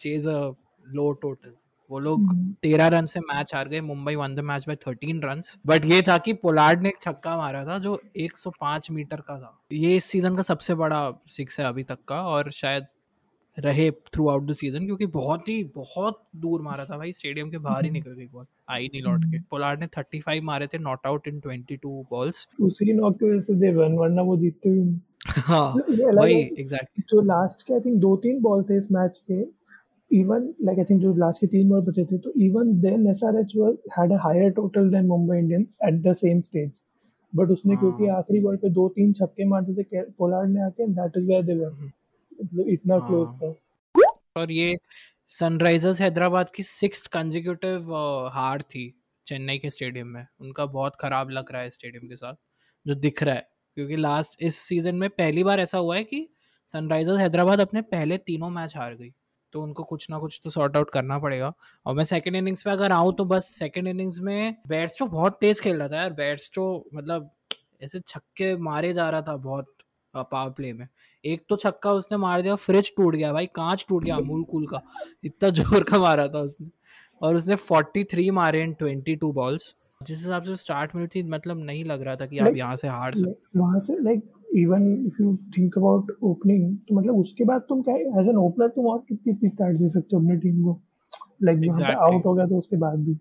chase 0.00 0.26
a 0.26 0.40
low 0.86 1.12
total 1.12 1.52
वो 1.90 1.98
लोग 1.98 2.22
हम्म। 2.22 2.52
तेरह 2.62 2.86
रन 2.86 3.06
से 3.06 3.20
मैच 3.20 3.54
हार 3.54 3.68
गए 3.68 3.80
Mumbai 3.80 4.14
won 4.14 4.34
the 4.34 4.40
match 4.40 4.66
by 4.66 4.76
thirteen 4.76 5.20
run 5.22 5.40
but 5.66 5.84
ये 5.84 6.02
था 6.02 6.18
कि 6.18 6.32
पोलार्ड 6.32 6.82
ने 6.82 6.88
एक 6.88 7.00
छक्का 7.00 7.36
मारा 7.36 7.64
था 7.64 7.78
जो 7.78 8.00
105 8.16 8.90
मीटर 8.90 9.20
का 9.20 9.38
था। 9.38 9.58
ये 9.72 9.96
इस 9.96 10.04
सीज़न 10.04 10.36
का 10.36 10.42
सबसे 10.42 10.74
बड़ा 10.74 11.10
सिक्स 11.26 11.60
है 11.60 11.66
अभी 11.66 11.84
तक 11.84 11.98
का 12.08 12.22
और 12.22 12.50
शायद 12.50 12.86
रहे 13.56 13.90
थ्रू 13.90 14.28
आउट 14.28 14.46
द 14.46 14.52
सीज़न 14.52 14.86
क्योंकि 14.86 15.06
बहुत 15.06 15.48
ही 15.48 15.62
बहुत 15.64 16.22
दूर 16.36 16.62
मारा 16.62 16.84
था 16.84 16.96
भाई। 16.96 17.12
स्टेडियम 17.12 17.50
के 17.50 17.58
बाहर 17.58 17.84
ही 17.84 17.90
निकल 17.90 18.10
गई 18.10 18.26
बॉल 18.26 18.44
आई 18.70 18.86
नहीं 18.86 19.02
लौट 19.02 19.24
के। 19.24 19.38
पोलार्ड 19.40 19.80
ने 19.80 19.86
35 19.86 20.40
मारे 20.42 20.66
थे 20.66 20.78
नॉट 20.78 21.06
आउट 21.06 21.28
इन 21.28 21.40
22 21.40 22.04
बॉल्स 22.10 22.46
उसी 22.60 22.92
नॉक 22.92 23.18
की 23.18 23.30
वजह 23.30 23.40
से 23.40 23.54
दे 23.54 23.72
वन 23.74 23.92
वरना 23.92 24.22
वो 24.22 24.36
जीतते 24.36 24.70
भी। 24.70 25.00
हाँ 25.28 25.64
वही 25.72 26.40
एग्जैक्टली 26.40 27.04
जो 27.08 27.20
लास्ट 27.22 27.66
के 27.66 27.74
आई 27.74 27.80
थिंक 27.80 27.96
दो 28.00 28.16
तीन 28.16 28.40
बॉल 28.40 28.62
थे 28.62 28.78
इस 28.78 28.92
मैच 28.92 29.18
के। 29.30 29.42
इवन 30.10 30.52
लाइक 30.62 30.78
आई 30.78 30.84
थिंक 30.84 31.00
जो 31.02 31.14
लास्ट 31.14 31.40
के 31.40 31.46
तीन 31.46 31.68
बॉल 31.68 31.80
बचे 31.82 32.04
थे 32.04 32.18
तो 32.18 32.32
even 32.40 32.72
then 32.80 33.06
SRH 33.10 33.52
had 33.98 34.12
a 34.12 34.16
higher 34.20 34.50
total 34.52 34.90
than 34.90 35.06
Mumbai 35.06 35.38
Indians 35.38 35.76
at 35.84 36.00
the 36.02 36.12
same 36.16 36.40
stage 36.40 36.70
but 37.32 37.50
उसने 37.50 37.74
हाँ. 37.74 37.80
क्योंकि 37.80 38.08
आखिरी 38.12 38.40
बॉल 38.40 38.56
पे 38.56 38.68
दो 38.70 38.88
तीन 38.96 39.12
छक्के 39.12 39.44
मारते 39.44 39.82
थे 39.82 40.02
पोलार्ड 40.18 40.50
ने 40.50 40.62
आके 40.62 40.86
that 40.92 41.16
is 41.16 41.26
where 41.28 41.42
they 41.42 41.54
were 41.54 41.72
मतलब 42.42 42.68
इतना 42.68 42.98
क्लोज 42.98 43.28
हाँ। 43.28 43.52
था। 43.52 43.54
और 44.36 44.52
ये 44.52 44.76
सनराइजर्स 45.32 46.00
हैदराबाद 46.00 46.50
की 46.50 46.62
सिक्स 46.62 47.06
कंसेक्यूटिव 47.06 47.92
हार 48.32 48.62
थी 48.62 48.92
चेन्नई 49.26 49.58
के 49.58 49.70
स्टेडियम 49.70 50.06
में। 50.06 50.26
उनका 50.40 50.66
बहुत 50.66 50.96
खराब 51.00 51.30
लग 51.30 51.52
रहा 51.52 51.62
है 51.62 51.70
स्टेडियम 51.70 52.08
के 52.08 52.16
साथ 52.16 52.34
जो 52.86 52.94
दिख 52.94 53.22
रहा 53.22 53.34
है। 53.34 53.46
क्योंकि 53.76 53.96
लास्ट 53.96 54.42
इस 54.42 54.56
सीज़न 54.58 54.94
में 54.94 55.08
पहली 55.10 55.44
बार 55.44 55.60
ऐसा 55.60 55.78
हुआ 55.78 55.96
है 55.96 56.04
कि 56.04 56.28
सनराइजर्स 56.70 57.18
हैदराबाद 57.18 57.60
अपने 57.60 57.80
पहले 57.82 58.18
तीनों 58.18 58.50
मैच 58.50 58.76
हार 58.76 58.94
गई। 58.94 59.12
तो 59.56 59.62
उनको 59.62 59.82
कुछ 59.84 60.06
ना 60.10 60.18
कुछ 60.18 60.40
तो 60.44 60.50
सॉर्ट 60.50 60.76
आउट 60.76 60.90
करना 60.90 61.18
पड़ेगा। 61.18 61.52
और 61.86 61.94
मैं 61.94 62.04
सेकंड 62.04 62.36
इनिंग्स 62.36 62.62
पे 62.62 62.70
अगर 62.70 62.92
आऊँ 62.92 63.14
तो 63.16 63.24
बस 63.24 63.48
सेकंड 63.50 63.88
इनिंग्स 63.88 64.18
में 64.20 64.56
बैट्सटो 64.68 65.06
बहुत 65.08 65.38
तेज 65.40 65.60
खेल 65.60 65.76
रहा 65.76 65.88
था 65.88 65.96
यार। 65.96 66.12
बैट्सटो 66.14 66.66
मतलब 66.94 67.30
ऐसे 67.82 68.00
छक्के 68.00 68.56
मारे 68.62 68.92
जा 68.92 69.08
रहा 69.10 69.22
था 69.22 69.36
बहुत 69.38 69.72
पावर 70.14 70.50
प्ले 70.50 70.72
में। 70.72 70.86
एक 71.24 71.44
तो 71.48 71.56
छक्का 71.56 71.92
उसने 71.92 72.18
मार 72.18 72.42
दिया 72.42 72.54
फ्रिज 72.56 72.92
टूट 72.96 73.14
गया 73.14 73.32
भाई 73.32 73.46
कांच 73.54 73.84
टूट 73.88 74.04
गया 74.04 74.16
अमूल 74.16 74.42
कूल 74.44 74.66
का। 74.66 74.82
इतना 75.24 75.50
ज़ोर 75.52 75.84
का 75.84 75.98
मारा 75.98 76.28
था 76.28 76.40
उसने। 76.40 76.70
और 77.20 77.36
उसने 77.36 77.56
43 77.62 78.30
मारे 78.32 78.62
इन 78.62 78.74
22 78.74 79.32
बॉल्स 79.34 79.92
जिस 80.02 80.18
हिसाब 80.18 80.42
से 80.42 80.56
स्टार्ट 80.56 80.94
मिली 80.96 81.08
थी 81.08 81.22
मतलब 81.30 81.64
नहीं 81.64 81.84
लग 81.84 82.02
रहा 82.02 82.16
था 82.16 82.26
कि 82.26 82.36
like, 82.36 82.48
आप 82.48 82.56
यहाँ 82.56 82.76
से 82.76 82.88
हार 82.88 83.14
सकते। 83.14 83.58
वहाँ 83.58 83.78
से 83.80 84.02
like 84.02 84.22
even 84.56 85.06
if 85.06 85.22
you 85.22 85.36
think 85.58 85.78
about 85.78 86.16
opening 86.22 86.76
तो 86.78 86.94
मतलब 86.94 87.16
उसके 87.16 87.44
बाद 87.44 87.60
तुम 87.60 87.82
क्या 87.82 87.94
एज 88.20 88.28
एन 88.28 88.36
ओपनर 88.36 88.68
तुम 88.68 88.86
और 88.86 89.04
कितनी 89.08 89.32
इतनी 89.32 89.48
स्टार्ट 89.48 89.76
दे 89.76 89.88
सकते 89.88 90.16
हो 90.16 90.22
अपनी 90.22 90.36
टीम 90.36 90.62
को? 90.64 90.80
Like 91.42 91.58
like, 91.58 91.70
exactly. 91.70 91.96
आउट 91.96 92.26
हो 92.26 92.34
गया 92.34 92.46
तो 92.46 92.58
उसके 92.58 92.76
बाद 92.76 92.98
भी। 92.98 93.18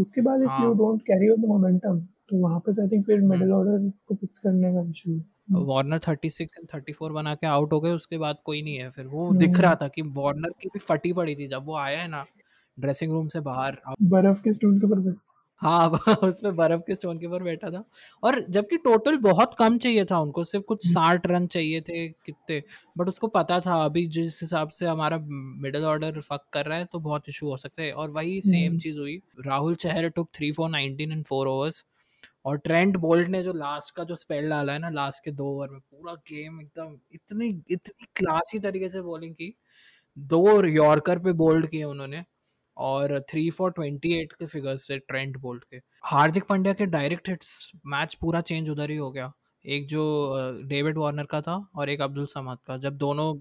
उसके 0.00 0.20
बाद 0.20 0.42
if 0.42 0.62
you 0.62 0.72
don't 0.74 1.02
carry 1.02 1.28
on 1.28 1.42
the 1.42 1.44
momentum 1.44 2.00
तो 2.00 2.36
वहाँ 2.36 2.58
पे 2.58 2.72
तो 2.72 2.82
आई 2.82 2.88
थिंक 2.88 3.06
फिर 3.06 3.20
मिडिल 3.20 3.52
ऑर्डर 3.52 3.92
को 4.08 4.14
फिक्स 4.14 4.38
करने 4.38 4.72
का 4.72 4.90
इशू 4.90 5.20
वार्नर 5.52 5.98
36 5.98 6.40
एंड 6.40 6.68
34 6.68 7.10
बना 7.10 7.34
के 7.34 7.46
आउट 7.46 7.72
हो 7.72 7.80
गए 7.80 7.90
उसके 7.90 8.18
बाद 8.18 8.36
कोई 8.44 8.62
नहीं 8.62 8.76
है 8.76 8.90
फिर। 8.90 9.06
वो 9.06 9.32
दिख 9.34 9.60
रहा 9.60 9.74
था 9.74 9.88
कि 9.88 10.02
वार्नर 10.02 10.50
की 10.60 10.68
भी 10.68 10.78
फटी 10.78 11.12
पड़ी 11.12 11.34
थी 11.34 11.48
जब 11.48 11.62
वो 11.64 11.76
आया 11.76 12.00
है 12.00 12.08
ना 12.08 12.24
ड्रेसिंग 12.80 13.12
रूम 13.12 13.28
से 13.28 13.40
बाहर। 13.40 13.78
बर्फ़ 14.02 14.42
के 14.42 14.52
स्टूल 14.52 14.80
के 14.80 14.86
ऊपर 14.86 15.00
हाँ 15.64 15.88
उस 16.24 16.40
पे 16.40 16.50
बर्फ़ 16.52 16.80
के 16.86 16.94
स्टोन 16.94 17.18
के 17.18 17.26
ऊपर 17.26 17.42
बैठा 17.42 17.70
था। 17.70 17.84
और 18.22 18.40
जबकि 18.50 18.76
टोटल 18.76 19.16
बहुत 19.18 19.54
कम 19.58 19.78
चाहिए 19.78 20.04
था 20.04 20.18
उनको 20.20 20.44
सिर्फ़ 20.44 20.64
कुछ 20.66 20.86
साठ 20.86 21.26
रन 21.26 21.46
चाहिए 21.46 21.80
थे 21.80 22.08
कितने। 22.08 22.62
बट 22.98 23.08
उसको 23.08 23.26
पता 23.28 23.60
था 23.60 23.84
अभी 23.84 24.06
जिस 24.08 24.40
हिसाब 24.42 24.68
से 24.70 24.86
हमारा 24.86 25.18
मिडल 25.62 25.84
ऑर्डर 25.84 26.20
फक 26.20 26.44
कर 26.52 26.66
रहा 26.66 26.78
है 26.78 26.84
तो 26.84 26.98
बहुत 27.00 27.28
इशू 27.28 27.48
हो 27.48 27.56
सकते 27.56 27.82
हैं। 27.82 27.92
और 27.92 28.10
वही 28.10 28.40
सेम 28.42 28.76
चीज़ 28.78 28.98
हुई। 28.98 29.20
Rahul 29.46 29.74
Chahar 29.76 30.08
took 30.10 30.28
three 30.34 30.52
for 30.52 30.70
nineteen 30.70 31.12
in 31.12 31.22
four 31.22 31.46
overs 31.48 31.84
और 32.44 32.58
ट्रेंट 32.58 32.96
बोल्ट 32.98 33.28
ने 33.28 33.42
जो 33.42 33.52
लास्ट 33.52 33.94
का 33.96 34.04
जो 34.04 34.16
स्पेल 34.16 34.48
डाला 34.50 34.72
है 34.72 34.78
ना 34.78 34.88
लास्ट 34.90 35.24
के 35.24 35.30
दो 35.32 35.46
ओवर 35.46 35.70
में 35.70 35.80
पूरा 35.80 36.14
गेम 36.28 36.60
एकदम 36.60 36.96
इतनी 37.14 37.48
इतनी 37.70 38.06
क्लासी 38.16 38.58
तरीके 38.60 38.88
से 38.88 39.00
बॉलिंग 39.02 39.34
की। 39.34 39.54
दो 40.16 40.64
यॉर्कर 40.66 41.18
पे 41.20 41.32
बोल्ड 41.34 41.66
किए 41.68 41.84
उन्होंने। 41.84 42.24
और 42.76 43.18
थ्री 43.30 43.48
फॉर 43.50 43.70
ट्वेंटी 43.70 44.12
एट 44.14 44.32
के 44.32 44.46
फिगर्स 44.46 44.86
से 44.86 44.98
ट्रेंट 44.98 45.36
बोल्ट 45.38 45.64
के। 45.64 45.80
हार्दिक 46.04 46.44
पांड्या 46.44 46.72
के 46.72 46.86
डायरेक्ट 46.88 47.28
हिट्स 47.28 47.70
मैच 47.86 48.14
पूरा 48.14 48.40
चेंज 48.42 48.70
उधर 48.70 48.90
ही 48.90 48.96
हो 48.96 49.10
गया। 49.10 49.32
एक 49.64 49.86
जो 49.88 50.02
डेविड 50.68 50.98
वार्नर 50.98 51.24
का 51.24 51.40
था 51.40 51.56
और 51.76 51.90
एक 51.90 52.00
अब्दुल 52.02 52.26
समाद 52.26 52.58
का 52.66 52.76
जब 52.78 52.96
दोनों 52.98 53.34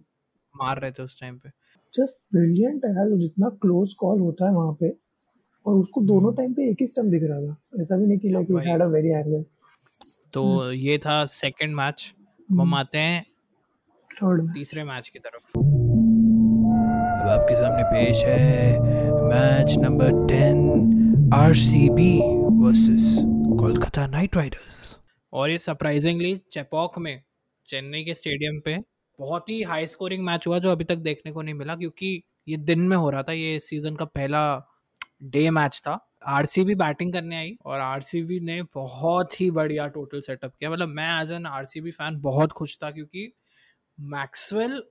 मार 0.56 0.80
रहे 0.82 0.92
थे 0.92 1.04
उस 1.04 1.20
टाइम 1.20 1.38
पे। 1.38 1.50
जस्ट 1.94 2.18
ब्रिलियंट 2.34 2.86
है 2.88 3.18
जितना 3.20 3.50
क्लोज 3.62 3.94
कॉल 3.94 4.20
होता 4.20 4.46
है 4.46 4.54
वहाँ 4.56 4.78
पे 4.80 4.90
और 5.66 5.76
उसको 5.76 6.02
दोनों 6.04 6.34
टाइम 6.36 6.54
पे 6.54 6.70
एक 6.70 6.78
ही 6.82 6.88
स्टंप 6.88 7.12
दिख 7.12 7.24
रहा 7.24 7.40
था। 7.42 7.82
ऐसा 7.82 7.98
भी 7.98 8.06
नहीं 8.06 8.18
कि 8.18 8.30
like 8.30 8.48
had 8.68 8.82
a 8.82 8.86
very 8.88 9.10
angle 9.10 9.44
तो 10.34 10.72
ये 10.72 10.98
था 10.98 11.24
सेकंड 11.28 11.76
मैच 11.76 12.14
हम 12.52 12.74
आते 12.76 12.98
हैं 12.98 13.24
थर्ड 14.10 14.54
तीसरे 14.54 14.84
मैच 14.84 15.10
की 15.10 15.20
तरफ़। 15.20 15.83
अब 17.24 17.30
आपके 17.30 17.56
सामने 17.56 17.84
पेश 17.84 18.24
है 18.26 18.80
match 19.24 19.76
number 19.80 20.10
ten 20.28 21.30
R 21.34 21.54
C 21.56 21.88
B 21.90 22.10
versus 22.62 23.16
Kolkata 23.60 24.08
Knight 24.08 24.36
Riders. 24.38 24.80
और 25.34 25.50
ये 25.50 25.58
सरप्राइजिंगली 25.58 26.36
चेपॉक 26.52 26.98
में, 27.00 27.22
चेन्नई 27.68 28.04
के 28.04 28.14
स्टेडियम 28.14 28.60
पे 28.60 28.78
बहुत 29.20 29.50
ही 29.50 29.62
हाई 29.64 29.88
स्कोरिंग 29.88 30.26
मैच 30.26 30.48
हुआ 30.48 30.60
जो 30.60 30.72
अभी 30.72 30.84
तक 30.84 30.96
देखने 31.00 31.32
को 31.32 31.42
नहीं 31.42 31.54
मिला 31.54 31.76
क्योंकि 31.76 32.22
ये 32.48 32.58
दिन 32.60 32.80
में 32.80 32.98
हो 32.98 33.10
रहा 33.10 33.24
था, 33.24 33.32
ये 33.32 33.60
सीज़न 33.60 33.96
का 33.96 34.06
पहला 34.06 34.44
डे 35.24 35.50
मैच 35.52 35.82
था। 35.88 36.00
आरसीबी 36.28 36.76
बैटिंग 36.76 37.14
करने 37.14 37.36
आई 37.36 37.58
और 37.66 37.80
आरसीबी 37.80 38.40
ने 38.40 38.62
बहुत 38.76 39.42
ही 39.42 39.52
बढ़िया 39.52 39.88
टोटल 39.90 40.20
सेटअप 40.22 40.54
किया। 40.60 40.72
मतलब 40.72 40.90
मैं 40.90 41.22
एज 41.22 41.32
एन 41.32 41.46
आरसीबी 41.48 41.92
फ़ैन 41.92 42.20
बहुत 42.22 42.52
खुश 42.52 42.78
था 42.84 42.92
क्योंकि 42.92 43.32
मैक्सवेल 43.98 44.82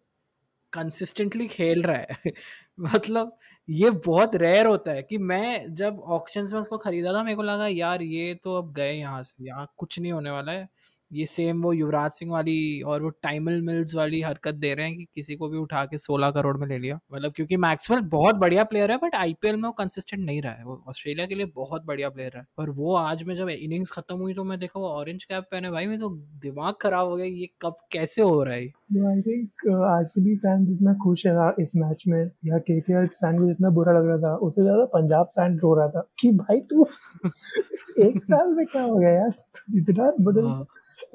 कंसिस्टेंटली 0.72 1.46
खेल 1.48 1.82
रहा 1.82 1.96
है। 1.98 2.32
मतलब 2.80 3.36
ये 3.68 3.90
बहुत 4.06 4.34
रेयर 4.36 4.66
होता 4.66 4.92
है 4.92 5.02
कि 5.02 5.18
मैं 5.20 5.74
जब 5.74 6.00
ऑक्शन 6.10 6.48
में 6.52 6.60
उसको 6.60 6.78
खरीदा 6.78 7.12
था, 7.12 7.22
मेरे 7.22 7.36
को 7.36 7.42
लगा, 7.42 7.66
यार, 7.68 8.02
ये 8.02 8.34
तो 8.36 8.56
अब 8.56 8.72
गए 8.74 8.92
यहाँ 8.92 9.22
से, 9.22 9.44
यहाँ 9.46 9.66
कुछ 9.78 9.98
नहीं 9.98 10.12
होने 10.12 10.30
वाला 10.30 10.52
है। 10.52 10.68
ये 11.12 11.26
सेम 11.26 11.62
वो 11.62 11.72
युवराज 11.72 12.10
सिंह 12.12 12.30
वाली 12.32 12.80
और 12.84 13.02
वो 13.02 13.08
टाइमल 13.22 13.60
मिल्स 13.62 13.94
वाली 13.94 14.20
हरकत 14.22 14.54
दे 14.56 14.72
रहे 14.74 14.86
हैं 14.86 14.96
कि 14.96 15.04
किसी 15.14 15.36
को 15.36 15.48
भी 15.48 15.58
उठा 15.58 15.84
के 15.86 15.98
16 15.98 16.30
करोड़ 16.30 16.56
में 16.58 16.66
ले 16.68 16.78
लिया। 16.78 16.98
मतलब 17.12 17.32
क्योंकि 17.32 17.56
मैक्सवेल 17.58 18.00
बहुत 18.10 18.36
बढ़िया 18.36 18.64
प्लेयर 18.64 18.90
है 18.90 18.96
बट 18.98 19.14
आईपीएल 19.14 19.56
में 19.56 19.62
वो 19.62 19.72
कंसिस्टेंट 19.74 20.24
नहीं 20.24 20.40
रहा 20.42 20.52
है। 20.52 20.64
वो 20.64 20.82
ऑस्ट्रेलिया 20.88 21.26
के 21.26 21.34
लिए 21.34 21.46
बहुत 21.56 21.84
बढ़िया 21.86 22.08
प्लेयर 22.10 22.36
है। 22.36 22.44
पर 22.58 22.70
वो 22.72 22.94
आज 22.96 23.22
में 23.22 23.34
जब 23.36 23.48
इनिंग्स 23.48 23.90
खत्म 23.92 24.16
हुई 24.18 24.34
तो 24.34 24.44
मैं 24.44 24.58
देखा 24.58 24.80
वो 24.80 24.88
ऑरेंज 24.90 25.24
कैप 25.24 25.44
पहने 25.50 25.70
भाई 25.70 25.86
मैं 25.86 25.98
तो 25.98 26.08
दिमाग 26.42 26.74
खराब 26.82 27.08
हो 27.08 27.16
गया 27.16 27.26
ये 27.26 27.48
कब 27.62 27.74
कैसे 27.92 28.22
हो 28.22 28.42
रहा 28.42 28.54
है? 28.54 28.66
आई 29.06 29.20
थिंक 29.22 29.68
आरसीबी 29.86 30.36
फ़ैन 30.36 30.64
जितना 30.66 30.92
खुश 30.94 31.26
है 31.26 31.32
इस 31.60 31.72
मैच 31.76 32.02
में 32.08 32.20
या 32.46 32.58
केकेआर 32.60 33.06
फ़ैन 33.14 33.38
को 33.38 33.46
जितना 33.48 33.70
बुरा 33.70 33.92
लग 33.92 34.06
रहा 34.08 34.18
था 34.18 34.34
उससे 34.38 34.62
ज़्यादा 34.62 34.84
पंजाब 34.94 35.26
फ़ैन 35.36 35.58
रो 35.58 35.74
रहा 35.74 35.88
था 35.88 36.06
कि 36.20 36.30
भाई 36.32 36.60
तू 36.70 36.86
एक 38.06 38.24
साल 38.24 38.48
में 38.54 38.64
क्या 38.66 38.82
हो 38.82 38.96
गया 38.96 39.10
यार? 39.10 39.32
इतना 39.78 40.10
बदल 40.20 40.46
हाँ। 40.46 40.64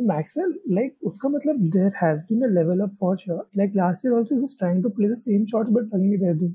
Maxwell, 0.07 0.53
like 0.77 0.93
उसका 1.05 1.29
मतलब 1.29 1.69
there 1.73 1.91
has 1.99 2.23
been 2.29 2.43
a 2.43 2.49
level 2.53 2.81
up 2.85 2.95
for 2.99 3.11
sure. 3.17 3.43
Like 3.61 3.75
last 3.75 4.05
year 4.05 4.15
also 4.17 4.35
he 4.35 4.41
was 4.41 4.55
trying 4.55 4.81
to 4.83 4.89
play 4.89 5.11
the 5.11 5.19
same 5.21 5.45
shots 5.53 5.75
but 5.77 5.93
लग 5.93 6.01
नहीं 6.01 6.17
रहे 6.17 6.35
थे. 6.39 6.49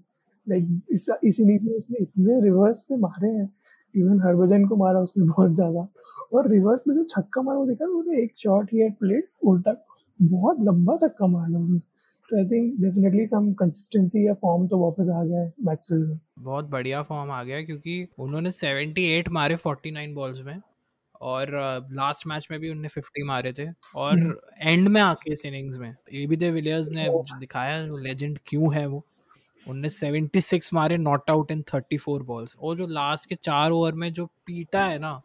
Like 0.47 0.67
इस 0.93 1.07
इस 1.25 1.41
इनिंग्स 1.41 1.65
में 1.65 1.75
उसने 1.75 2.03
इतने 2.03 2.41
रिवर्स 2.45 2.87
में 2.91 2.99
मारे 2.99 3.29
हैं। 3.29 3.49
इवन 3.95 4.21
हरभजन 4.21 4.65
को 4.69 4.77
मारा 4.77 5.01
उसने 5.01 5.25
बहुत 5.27 5.55
ज़्यादा। 5.55 5.87
और 6.33 6.51
रिवर्स 6.51 6.81
में 6.89 6.95
जो 6.97 7.05
छक्का 7.11 7.43
मारा 7.43 7.59
वो 7.59 7.67
देखा 7.67 7.87
उसने 7.99 8.23
एक 8.23 8.33
शॉट 8.39 8.73
ही 8.73 8.79
हैड 8.81 8.95
प्लेड 9.01 9.25
उल्टा 9.53 9.75
बहुत 10.21 10.57
लंबा 10.67 10.97
छक्का 10.97 11.27
मारा 11.27 11.59
उसने। 11.59 11.79
तो 11.79 12.39
I 12.39 12.45
think 12.49 12.81
definitely 12.81 13.27
some 13.27 13.53
consistency 13.61 14.27
या 14.27 14.35
फॉर्म 14.43 14.67
तो 14.69 14.79
वापस 14.79 15.09
आ 15.11 15.23
गया 15.25 15.41
है 15.41 15.53
मैक्सवेल 15.69 16.03
में। 16.03 16.19
बहुत 16.39 16.69
बढ़िया 16.71 17.03
फॉर्म 17.09 17.31
आ 17.31 17.43
गया 17.45 17.63
क्योंकि 17.63 18.07
उन्होंने 18.19 18.51
78 18.51 19.29
मारे 19.33 19.57
49 19.57 20.15
बॉल्स 20.15 20.41
में। 20.47 20.61
और 21.23 21.51
लास्ट 21.93 22.27
मैच 22.27 22.49
में 22.51 22.59
भी 22.61 22.71
उनने 22.71 22.89
फिफ्टी 22.89 23.23
मारे 23.23 23.53
थे 23.53 23.69
और 23.95 24.19
एंड 24.19 24.81
हम्म। 24.81 24.93
में 24.93 25.01
आके 25.01 25.33
इस 25.33 25.47
इनिंग्स 25.47 25.79
में 25.79 25.95
ए 26.15 26.27
बी 26.27 26.37
दे 26.37 26.51
विलियर्स 26.51 26.91
ने 26.91 27.09
दिखाया 27.39 27.85
वो 27.87 27.99
लेजेंड 27.99 28.39
क्यों 28.47 28.75
है 28.75 28.87
वो? 28.87 29.05
उनने 29.67 29.89
सेवेंटी 29.89 30.41
सिक्स 30.41 30.73
मारे 30.75 30.97
not 30.97 31.31
out 31.31 31.51
in 31.51 31.63
thirty 31.63 31.97
four 31.97 32.23
balls 32.23 32.57
और 32.61 32.77
जो 32.77 32.87
लास्ट 32.87 33.29
के 33.29 33.35
चार 33.35 33.71
ओवर 33.71 33.95
में 33.95 34.13
जो 34.13 34.27
पीटा 34.47 34.85
है 34.85 34.99
ना 34.99 35.21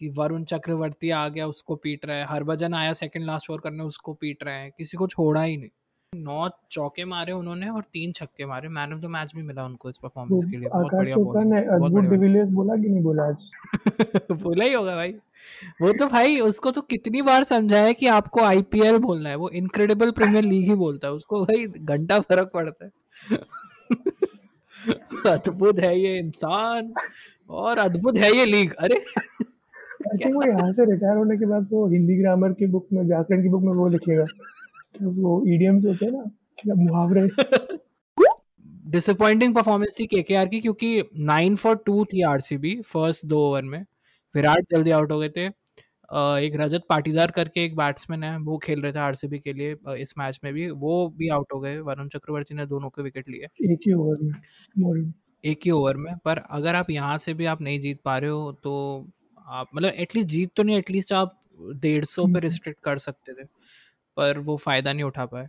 कि 0.00 0.08
वरुण 0.08 0.44
चक्रवर्ती 0.44 1.10
आ 1.10 1.28
गया 1.28 1.46
उसको 1.46 1.74
पीट 1.76 2.06
रहा 2.06 2.16
है 2.16 2.26
हरभजन 2.26 2.74
आया 2.74 2.92
सेकंड 2.92 3.24
लास्ट 3.24 3.50
ओवर 3.50 3.60
करने 3.60 3.84
उसको 3.84 4.12
पीट 4.14 4.44
रहे 4.44 4.54
हैं 4.54 4.70
किसी 4.78 4.96
को 4.96 5.06
छोड़ा 5.06 5.42
ही 5.42 5.56
नहीं। 5.56 5.70
नौ 6.14 6.48
चौके 6.70 7.04
मारे 7.04 7.32
उन्होंने 7.32 7.68
और 7.68 7.82
तीन 7.82 8.12
छक्के 8.12 8.46
मारे। 8.46 8.68
मैन 8.68 8.92
ऑफ़ 8.92 9.00
द 9.00 9.04
मैच 9.04 9.32
भी 9.36 9.42
मिला 9.42 9.64
उनको 9.64 9.90
इस 9.90 9.98
परफॉर्मेंस 9.98 10.44
तो 10.44 10.50
के 10.50 10.56
लिए। 10.56 10.68
बहुत 10.68 10.94
बढ़िया 10.94 11.14
चोपड़ा 11.14 11.42
ने 11.42 11.60
अद्भुत 11.60 12.04
डिविलियर्स 12.04 12.50
बोला 12.50 12.76
कि 12.76 12.88
नहीं 12.88 13.02
बोला 13.02 13.22
आज? 13.22 13.50
बोला 14.32 14.64
ही 14.64 14.72
होगा 14.72 14.94
भाई। 14.94 15.12
वो 15.82 15.92
तो 15.92 16.06
भाई 16.06 16.40
उसको 16.40 16.70
तो 16.70 16.80
कितनी 16.80 17.22
बार 17.22 17.44
समझाया 17.44 17.92
कि 17.92 18.06
आपको 18.06 18.40
आईपीएल 18.40 18.98
बोलना 18.98 19.28
है। 19.28 19.36
वो 19.36 19.48
इनक्रेडिबल 19.48 20.10
प्रीमियर 20.10 20.44
लीग 20.44 20.68
ही 20.68 20.74
बोलता 20.74 21.08
है। 21.08 21.14
उसको 21.14 21.44
भाई 21.44 21.66
घंटा 21.66 22.20
फ़र्क 22.20 22.50
पड़ता 22.54 22.84
है। 22.84 22.90
अद्भुत 25.26 25.78
है 25.78 26.00
ये 26.00 26.18
इंसान। 26.18 26.92
और 27.50 27.78
अद्भुत 27.78 28.16
है 28.16 28.36
ये 28.36 28.44
लीग। 28.44 28.72
अरे 28.74 28.96
आई 28.96 30.18
थिंक 30.24 30.34
वो 30.34 30.42
यहाँ 30.42 30.72
से 30.72 30.84
रिटायर 30.84 31.16
होने 31.16 31.36
के 31.36 31.46
बाद 31.46 31.68
वो 31.70 31.88
हिंदी 31.88 32.16
ग्रामर 32.16 32.52
की 32.52 32.66
बुक 32.66 32.86
में 32.92 33.02
व्याकरण 33.02 33.42
की 33.42 33.48
बुक 33.48 33.62
में 33.62 33.72
वो 33.72 33.88
लिखेगा। 33.88 34.24
वो 35.02 35.44
ईडीएम्स 35.48 35.84
होते 35.84 36.06
हैं 36.06 36.12
ना 36.12 36.24
क्या 36.58 36.74
मुहावरे? 36.74 37.28
डिसअपॉइंटिंग 38.90 39.54
परफॉर्मेंस 39.54 39.96
थी 40.00 40.06
केकेआर 40.06 40.46
की 40.46 40.60
क्योंकि 40.60 41.02
नाइन 41.16 41.56
फॉर 41.56 41.76
टू 41.86 42.04
थी 42.04 42.22
आरसीबी 42.22 42.80
फ़र्स्ट 42.80 43.26
दो 43.26 43.38
ओवर 43.40 43.62
में। 43.62 43.84
विराट 44.34 44.66
जल्दी 44.70 44.90
आउट 44.90 45.12
हो 45.12 45.18
गए 45.18 45.28
थे। 45.28 45.46
एक 46.46 46.52
रजत 46.56 46.82
पाटीदार 46.88 47.30
करके 47.30 47.64
एक 47.64 47.76
बैट्समैन 47.76 48.22
है 48.22 48.38
वो 48.38 48.58
खेल 48.58 48.80
रहे 48.80 48.92
थे 48.92 48.98
आरसीबी 48.98 49.38
के 49.38 49.52
लिए 49.52 49.76
इस 49.94 50.14
मैच 50.18 50.40
में 50.44 50.52
भी। 50.54 50.70
वो 50.70 51.08
भी 51.08 51.28
आउट 51.28 51.46
हो 51.54 51.60
गए। 51.60 51.78
वरुण 51.78 52.08
चक्रवर्ती 52.08 52.54
ने 52.54 52.66
दोनों 52.66 52.88
के 52.88 53.02
विकेट 53.02 53.28
लिए। 53.28 53.72
एक 53.72 53.80
ही 53.86 53.92
ओवर 53.92 54.16
में 54.22 55.12
एक 55.44 55.60
ही 55.64 55.70
ओवर 55.70 55.96
में। 55.96 56.16
पर 56.24 56.38
अगर 56.38 56.74
आप 56.74 56.90
यहाँ 56.90 57.18
से 57.18 57.34
भी 57.34 57.44
आप 57.44 57.62
नहीं 57.62 57.80
जीत 57.80 58.00
पा 58.04 58.18
रहे 58.18 58.30
हो 58.30 58.52
तो 58.52 59.06
आप 59.48 59.68
मतलब 59.74 59.92
एटलीस्ट 59.96 60.28
जीत 60.28 60.50
तो 60.56 60.62
नहीं 60.62 60.76
एटलीस्ट 60.76 61.12
आप 61.12 61.42
डेढ़ 61.60 62.04
सौ 62.04 62.26
पे 62.26 62.40
रिस्ट्रिक्ट 62.40 62.78
हम्म। 62.78 62.94
कर 62.94 62.98
सकते 62.98 63.32
थे। 63.32 63.46
पर 64.16 64.38
वो 64.38 64.56
फ़ायदा 64.56 64.92
नहीं 64.92 65.04
उठा 65.04 65.26
पाए 65.26 65.48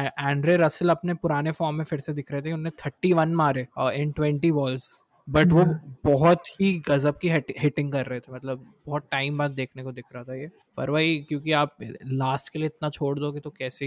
एंड्रे 0.00 0.56
रसल 0.56 0.88
अपने 0.88 1.14
पुराने 1.14 1.52
फॉर्म 1.52 1.76
में 1.76 1.84
फिर 1.84 2.00
से 2.00 2.12
दिख 2.12 2.32
रहे 2.32 2.42
थे 2.42 2.52
उन्हें 2.52 2.72
थर्टी 2.86 3.12
वन 3.12 3.34
मारे 3.34 3.66
इन 3.92 4.12
ट्वेंटी 4.12 4.50
बॉल्स 4.52 4.98
बट 5.28 5.52
वो 5.52 5.64
बहुत 6.04 6.46
ही 6.60 6.72
गजब 6.88 7.18
की 7.18 7.28
हिटिंग 7.30 7.90
कर 7.92 8.06
रहे 8.06 8.20
थे 8.20 8.32
मतलब 8.32 8.64
बहुत 8.86 9.08
टाइम 9.10 9.38
बाद 9.38 9.50
देखने 9.50 9.82
को 9.82 9.92
दिख 9.92 10.04
रहा 10.12 10.22
था 10.24 10.34
ये 10.34 10.50
पर 10.76 10.90
वही, 10.90 11.18
क्योंकि 11.18 11.52
आप 11.52 11.76
लास्ट 12.04 12.52
के 12.52 12.58
लिए 12.58 12.66
इतना 12.66 12.90
छोड़ 12.90 13.18
दोगे 13.18 13.40
तो 13.40 13.50
कैसे 13.50 13.86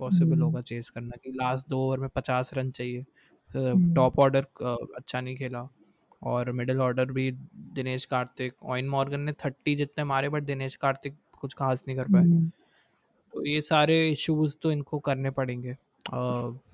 पॉसिबल। 0.00 0.40
होगा 0.42 0.60
चेस 0.62 0.88
करना 0.90 1.16
कि 1.24 1.30
लास्ट 1.32 1.68
दो 1.68 1.78
ओवर 1.78 1.98
में 1.98 2.08
पचास 2.14 2.50
रन 2.54 2.70
चाहिए 2.70 3.04
टॉप 3.94 4.18
ऑर्डर 4.18 4.46
अच्छा 4.96 5.20
नहीं 5.20 5.36
खेला 5.36 5.66
और 6.22 6.50
मिडिल 6.52 6.80
ऑर्डर 6.80 7.12
भी 7.12 7.30
दिनेश 7.74 8.04
कार्तिक 8.04 8.54
ऑइन 8.64 8.88
मॉर्गन 8.88 9.20
ने 9.20 9.32
थर्टी 9.44 9.74
जितने 9.76 10.04
मारे 10.04 10.28
बट 10.28 10.42
दिनेश 10.44 10.76
कार्तिक 10.76 11.16
कुछ 11.40 11.54
खास 11.54 11.84
नहीं 11.88 11.96
कर 11.96 12.08
पाए। 12.08 12.50
तो 13.32 13.46
ये 13.46 13.60
सारे 13.60 14.10
इश्यूज़ 14.10 14.56
तो 14.62 14.72
इनको 14.72 14.98
करने 14.98 15.30
पड़ेंगे। 15.30 15.76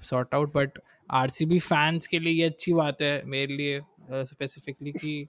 Sort 0.02 0.34
out 0.34 0.54
but 0.54 0.70
RCB 1.10 1.58
fans 1.58 2.06
के 2.06 2.18
लिए 2.18 2.32
ये 2.32 2.44
अच्छी 2.44 2.72
बात 2.72 3.02
है 3.02 3.22
मेरे 3.24 3.56
लिए 3.56 3.80
स्पेसिफिकली 4.12 4.92
uh, 4.92 5.00
कि 5.00 5.26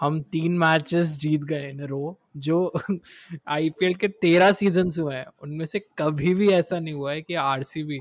हम 0.00 0.22
तीन 0.22 0.58
मैचेस 0.58 1.06
जीत 1.06 1.40
गए 1.40 1.70
इन 1.70 1.80
रो 1.80 2.18
जो 2.36 2.72
आईपीएल 3.48 3.94
के 3.94 4.08
तेरह 4.08 4.52
सीज़न 4.52 4.90
हुए 4.98 5.14
हैं। 5.14 5.26
उनमें 5.42 5.66
से 5.66 5.78
कभी 5.78 6.34
भी 6.34 6.48
ऐसा 6.48 6.80
नहीं 6.80 6.94
हुआ 6.94 7.12
है 7.12 7.22
कि 7.22 7.34
आरसीबी 7.34 7.98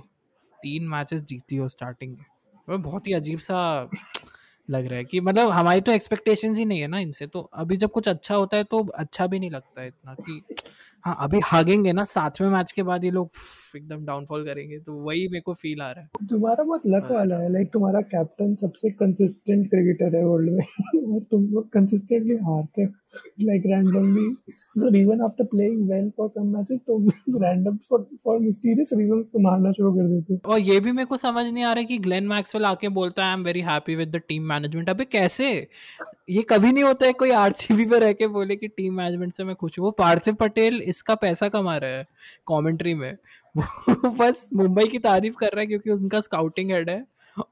तीन 0.62 0.88
मैचेस 0.88 1.22
जीती 1.22 1.56
हो 1.56 1.70
स्टार्टिंग 1.70 2.18
में। 2.70 2.82
बहुत 2.82 3.08
ही 3.08 3.14
अजीब 3.14 3.40
सा 3.40 3.90
लग 4.70 4.86
रहा 4.86 4.96
है 4.96 5.06
कि 5.06 5.20
मतलब 5.20 5.50
हमारी 5.50 5.82
तो 5.82 5.92
एक्सपेक्टेशंस 5.92 6.58
ही 6.58 6.66
नहीं 6.66 6.82
है 6.82 6.88
ना 6.88 7.00
इनसे 7.00 7.28
तो 7.28 7.50
अभी 7.54 7.78
जब 7.78 7.92
कुछ 7.92 8.08
अच्छा 8.08 8.36
होता 8.36 8.58
है 8.58 8.64
तो 8.64 8.88
अच्छा 8.88 9.28
भी 9.28 9.40
नहीं 9.40 9.52
लगता 9.52 9.82
है 9.82 9.88
इतना 9.88 10.14
कि 10.14 10.44
हाँ 11.06 11.16
अभी 11.20 11.40
हागेंगे 11.44 11.94
ना 11.94 12.04
सातवें 12.04 12.50
मैच 12.50 12.72
के 12.72 12.84
बाद 12.84 13.04
ये 13.04 13.12
लोग 13.12 13.30
एकदम 13.78 14.06
डाउनफॉल 14.06 14.44
करेंगे 14.46 14.80
तो 14.80 14.94
वही 14.94 15.28
मेरे 15.28 15.42
को 15.42 15.54
फील 15.54 15.82
आ 15.82 15.92
रहा 15.92 16.02
है। 16.02 16.28
तुम्हारा 16.30 16.64
बहुत 16.64 16.82
लक 16.88 17.08
वाला 17.12 17.38
है 17.38 17.52
लाइक 17.54 17.72
तुम्हारा 17.74 18.02
कैप्टन 18.02 18.56
सबसे 18.56 18.90
कंसिस्टेंट 18.90 19.70
क्रिकेटर 19.70 20.16
है 20.16 20.26
वर्ल्ड 20.26 20.50
में। 20.50 20.60
और 21.14 21.20
तुम 21.32 21.46
लोग 21.48 21.70
कंसिस्टेंटली 21.70 22.36
हारते 22.36 22.82
हो। 22.82 22.90
लाइक 23.42 23.64
रैंडमली 23.66 24.28
मतलब 24.78 24.96
even 24.96 25.22
after 25.22 25.44
playing 25.44 25.90
well 25.90 26.10
for 26.18 26.30
some 26.30 26.48
matches 26.58 26.80
तुम 26.88 27.10
random 27.44 27.78
for 27.78 28.08
for 28.24 28.40
mysterious 28.40 28.90
reasons 28.94 29.26
तुम 29.26 29.48
हारना 29.48 29.72
शुरू 29.72 29.94
कर 29.94 30.08
देते 30.08 30.34
हो। 30.34 30.54
और 30.54 30.60
ये 30.60 30.80
भी 30.80 30.92
मेरे 30.92 31.06
को 31.06 31.18
समझ 31.18 31.46
नहीं 31.46 31.64
आ 31.64 31.74
रहा 31.74 31.84
कि 31.84 31.98
ग्लेन 31.98 32.28
मैक्सवेल 32.28 32.66
आके 32.66 32.90
बोलता 32.90 33.24
है 33.24 33.30
I 33.30 33.34
am 33.34 33.44
very 33.44 33.62
happy 33.62 33.96
with 33.96 34.16
the 34.16 34.22
team 34.28 34.44
management 34.44 34.90
अबे 34.90 35.06
कैसे? 35.06 35.68
ये 36.28 36.42
कभी 36.50 36.72
नहीं 36.72 36.84
होता 36.84 37.06
है 37.06 37.14
कोई 37.14 37.32
आरसीबी 37.34 37.86
पे 37.86 38.00
रह 38.00 38.12
के 38.14 38.28
बोले 38.28 38.56
कि 38.56 38.68
टीम 38.68 38.94
मैनेजमेंट 38.96 39.34
से 39.34 39.44
मैं 39.44 39.56
खुश 39.56 39.78
हूँ। 39.80 39.86
वो 39.86 39.92
पार्थिव 39.92 40.36
पटेल 40.36 40.82
इसका 40.84 41.16
पैसा 41.16 41.50
कमा 41.50 41.76
रहा 41.78 41.90
है 41.90 42.04
कमेंट्री 42.48 42.94
में। 42.94 43.12
वो 43.58 44.10
बस 44.12 44.50
मुंबई 44.54 44.88
की 44.88 45.00
तारीफ़ 45.00 45.36
कर 45.36 45.48
रहा 45.48 45.60
है 45.62 45.68
क्योंकि 45.68 45.90
उनका 45.92 46.20
स्काउटिंग 46.20 46.72
हेड 46.72 46.90
है 46.90 47.04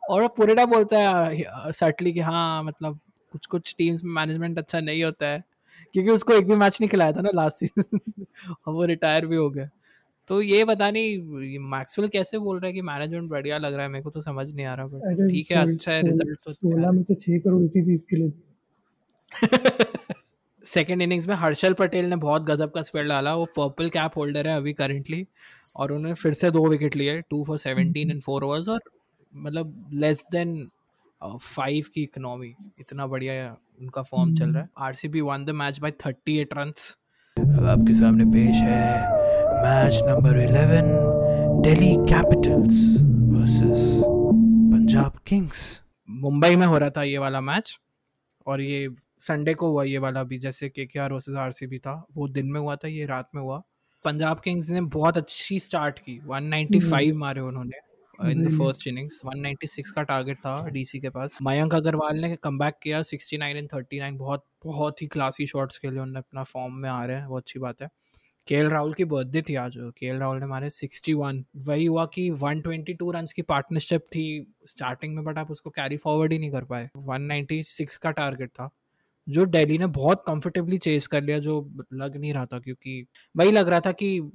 और 0.10 0.28
पुरेडा 0.38 0.66
बोलता 0.66 1.00
है 1.00 1.72
सटली 1.74 2.14
कि 2.14 2.20
हाँ 2.22 2.64
मतलब 2.64 3.00
कुछ 3.34 3.46
कुछ 3.46 3.76
टीम्स 3.78 4.04
में 4.04 4.12
मैनेजमेंट 4.14 4.58
अच्छा 4.58 4.80
नहीं 4.80 5.04
होता 5.04 5.28
है। 5.28 5.44
क्योंकि 5.94 6.10
उसको 6.12 6.34
एक 6.34 6.48
भी 6.48 6.56
मैच 6.56 6.78
नहीं 6.82 6.90
खिलाया 6.90 7.12
था 7.12 7.22
ना 7.22 7.30
लास्ट 7.34 7.58
सीज़न 7.58 8.00
और 8.68 8.74
वो 8.74 8.86
रिटायर 8.86 9.26
भी 9.26 9.36
हो 9.36 9.50
गया 9.50 9.70
तो 10.30 10.42
ये 10.42 10.64
पता 10.66 10.90
नहीं 10.92 11.60
मैक्सवेल 11.72 12.08
कैसे 12.10 12.38
बोल 12.40 12.60
रहा 12.60 12.68
है 12.68 12.74
कि 12.74 12.82
मैनेजमेंट 12.84 13.30
बढ़िया 13.30 13.58
लग 13.58 13.74
रहा 13.74 13.84
है 13.84 13.90
मेरे 13.90 14.04
को 14.04 14.10
तो 14.10 14.22
समझ 14.22 14.48
नहीं 14.52 14.66
आ 14.66 14.74
रहा 14.76 15.00
ठीक 15.28 15.52
है 15.52 15.58
अच्छा 15.58 15.92
है 15.92 16.02
रिज़ल्ट 16.04 16.40
सोलह 16.40 16.92
में 16.92 17.04
से 17.04 17.16
छह 17.16 17.38
करोड़ 17.40 17.64
इसी 17.64 17.84
चीज़ 17.84 18.06
के 18.10 18.16
लिए। 18.16 18.32
सेकेंड 20.64 21.02
इनिंग्स 21.02 21.28
में 21.28 21.36
हर्षल 21.36 21.74
पटेल 21.74 22.06
ने 22.06 22.16
बहुत 22.16 22.44
गजब 22.44 22.72
का 22.72 22.82
स्पेल 22.82 23.08
डाला। 23.08 23.34
वो 23.36 23.46
पर्पल 23.58 23.90
कैप 23.90 24.18
होल्डर 24.18 24.48
है 24.48 24.56
अभी 24.58 24.74
करेंटली 24.74 25.26
और 25.78 25.92
उन्होंने 25.92 26.14
फिर 26.14 26.34
से 26.34 26.52
दो 26.52 26.68
विकेट 26.68 26.96
लिए 26.96 27.20
two 27.22 27.44
for 27.46 27.58
seventeen 27.58 28.12
in 28.12 28.20
four 28.20 28.44
overs 28.44 28.70
और 28.70 28.82
मतलब 29.36 29.90
लेस 29.94 30.26
देन 30.32 30.52
फाइव 31.24 31.86
की 31.94 32.04
इकोनॉमी 32.04 32.54
इतना 32.80 33.08
बढ़िया 33.08 33.56
उनका 33.82 34.02
फॉर्म 34.02 34.36
चल 34.36 34.50
रहा 34.50 34.64
है। 34.64 34.70
R 34.78 34.94
C 34.94 35.08
B 35.08 35.22
won 35.22 35.46
the 35.46 35.50
match 35.50 35.80
by 35.80 35.92
thirty 36.06 36.38
eight 36.40 36.54
run 36.58 36.74
अब 37.38 37.66
आपके 37.66 37.94
सामने 37.94 38.26
पेश 38.26 38.62
है 38.62 39.22
match 39.64 40.00
number 40.04 40.40
eleven 40.40 41.62
Delhi 41.62 41.96
Capitals 42.10 42.82
versus 43.34 44.02
Punjab 44.06 45.20
Kings 45.28 45.82
Mumbai 46.10 46.56
में 46.56 46.68
हो 46.68 46.78
रहा 46.78 46.90
था 46.90 47.04
ये 47.04 47.18
वाला 47.18 47.42
मैच 47.42 47.80
और 48.48 48.62
ये 48.62 48.88
संडे 49.22 49.54
को 49.54 49.68
हुआ 49.68 49.84
ये 49.84 49.98
वाला 49.98 50.24
भी 50.24 50.38
जैसे 50.38 50.70
K 50.70 50.86
K 50.86 51.00
R 51.00 51.14
versus 51.14 51.36
R 51.36 51.52
C 51.52 51.68
B 51.68 51.80
था 51.80 52.06
वो 52.16 52.28
दिन 52.28 52.46
में 52.46 52.60
हुआ 52.60 52.76
था 52.76 52.88
ये 52.88 53.06
रात 53.06 53.30
में 53.36 53.42
हुआ। 53.42 53.62
पंजाब 54.06 54.40
किंग्स 54.40 54.70
ने 54.70 54.82
बहुत 54.82 55.18
अच्छी 55.18 55.60
स्टार्ट 55.60 56.00
की 56.00 56.20
195 56.28 57.10
हम्म। 57.10 57.20
मारे 57.20 57.42
उन्होंने 57.42 57.78
इन 58.32 58.46
द 58.46 58.50
फ़र्स्ट 58.50 58.88
इनिंग्स 58.88 59.22
196 59.26 59.92
का 59.92 60.04
टारगेट 60.04 60.38
था 60.38 60.68
डीसी 60.68 61.00
के 61.00 61.10
पास। 61.10 61.38
मयंक 61.42 61.76
अग्रवाल 61.76 62.22
ने 62.22 62.36
कम 62.36 62.58
बैक 62.58 62.76
किया 62.84 63.02
69 63.02 63.58
एंड 63.58 63.70
39 63.70 64.18
बहुत 64.18 64.46
बहुत 64.66 65.02
ही 65.02 65.08
क्लासी 65.08 65.48
शॉट्स 65.48 65.78
के 65.78 65.88
लिए 65.88 66.00
उन्होंने 66.00 66.20
अपना 66.20 66.44
फॉर्म 66.44 66.74
में 66.74 66.90
आ 66.90 67.06
रहे 67.06 67.18
हैं 67.18 67.26
वो 67.26 67.38
अच्छी 67.38 67.60
बात 67.60 67.82
है। 67.82 67.88
के 68.48 68.70
राहुल 68.70 68.94
की 68.94 69.06
बर्थडे 69.06 69.42
थी 69.42 69.56
आज 69.56 69.74
के 69.78 70.18
राहुल 70.18 70.40
ने 70.40 70.46
मारे 70.46 70.70
61 70.70 71.44
वही 71.56 71.86
हुआ 71.86 72.06
कि 72.06 72.30
122 72.32 73.12
रन 73.12 73.26
की 73.36 73.42
पार्टनरशिप 73.42 74.02
थी 74.02 74.54
स्टार्टिंग 74.66 75.16
में 75.16 75.24
बट 75.24 75.38
आप 75.38 75.52
उसको 75.52 75.70
कैरी 75.70 75.98
फॉरवर्ड 75.98 76.34
ही 76.34 76.40
नहीं 76.40 76.52
कर 76.52 76.64
पाए। 76.64 76.90
196 76.98 77.98
का 77.98 78.12
टारगेट 78.12 78.50
था। 78.50 78.70
जो 79.30 79.46
दिल्ली 79.46 79.78
ने 79.78 79.86
बहुत 79.88 80.24
कंफर्टेबली 80.28 80.78
चेस 80.78 81.08
कर 81.08 81.22
लिया 81.22 81.40
जो 81.40 81.72
लग 81.94 82.18
नहीं 82.18 82.34
रहा 82.34 82.46
था 82.46 82.60
क्योंकि 82.60 83.06
वही 83.38 83.52
लग 83.52 83.68
रहा 83.68 83.80
था 83.80 83.92
कि 83.92 84.32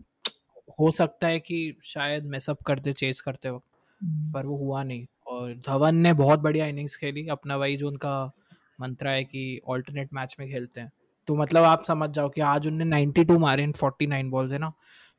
हो 0.81 0.91
सकता 0.91 1.27
है 1.27 1.41
कि 1.41 1.77
शायद 1.85 2.25
मैसअप 2.25 2.63
करते 2.63 2.93
चेस 2.93 3.21
करते 3.21 3.51
वक्त 3.51 3.67
हम्म। 4.03 4.33
पर 4.33 4.47
वो 4.47 4.57
हुआ 4.57 4.83
नहीं। 4.83 5.07
और 5.27 5.55
धवन 5.55 5.95
ने 5.95 6.13
बहुत 6.13 6.41
बढ़िया 6.41 6.67
इनिंग्स 6.67 6.97
खेली 6.97 7.29
अपना 7.29 7.57
वही 7.57 7.77
जो 7.77 7.89
उनका 7.89 8.33
मंत्र 8.81 9.09
है 9.09 9.25
कि 9.25 9.61
ऑल्टरनेट 9.69 10.09
मैच 10.13 10.37
में 10.41 10.49
खेलते 10.49 10.81
हैं। 10.81 10.93
तो 11.27 11.35
मतलब 11.35 11.65
आप 11.65 11.85
समझ 11.85 12.11
जाओ 12.11 12.29
कि 12.29 12.41
आज 12.41 12.67
उनने 12.67 12.85
92 12.85 13.39
मारे 13.39 13.63
इन 13.63 13.73
49 13.73 14.31
बॉल्स 14.31 14.53
है 14.53 14.59
ना? 14.59 14.73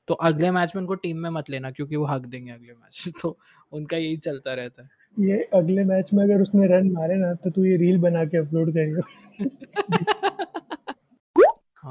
तो 0.08 0.14
अगले 0.14 0.52
मैच 0.52 0.76
में 0.76 0.82
उनको 0.82 0.96
टीम 0.96 1.18
में 1.18 1.30
मत 1.30 1.50
लेना 1.50 1.72
क्योंकि 1.72 1.96
वो 1.96 2.06
हक 2.06 2.22
देंगे 2.22 2.52
अगले 2.52 2.74
मैच 2.74 3.10
तो 3.22 3.38
उनका 3.72 3.98
यही 3.98 4.18
चलता 4.18 4.54
रहता 4.54 4.84
है। 4.84 4.90
ये 5.20 5.38
अगले 5.54 5.84
मैच 5.84 6.10
में 6.14 6.24
अगर 6.24 6.42
उसने 6.42 6.68
रन 6.68 6.92
मारे 6.92 7.16
ना 7.16 7.34
तो 7.34 7.50
तू 7.50 7.64
ये 7.66 7.78
रील 7.78 7.98
बना 8.02 8.24
के 8.26 8.38
अपलोड 8.38 8.72
करियो 8.74 9.02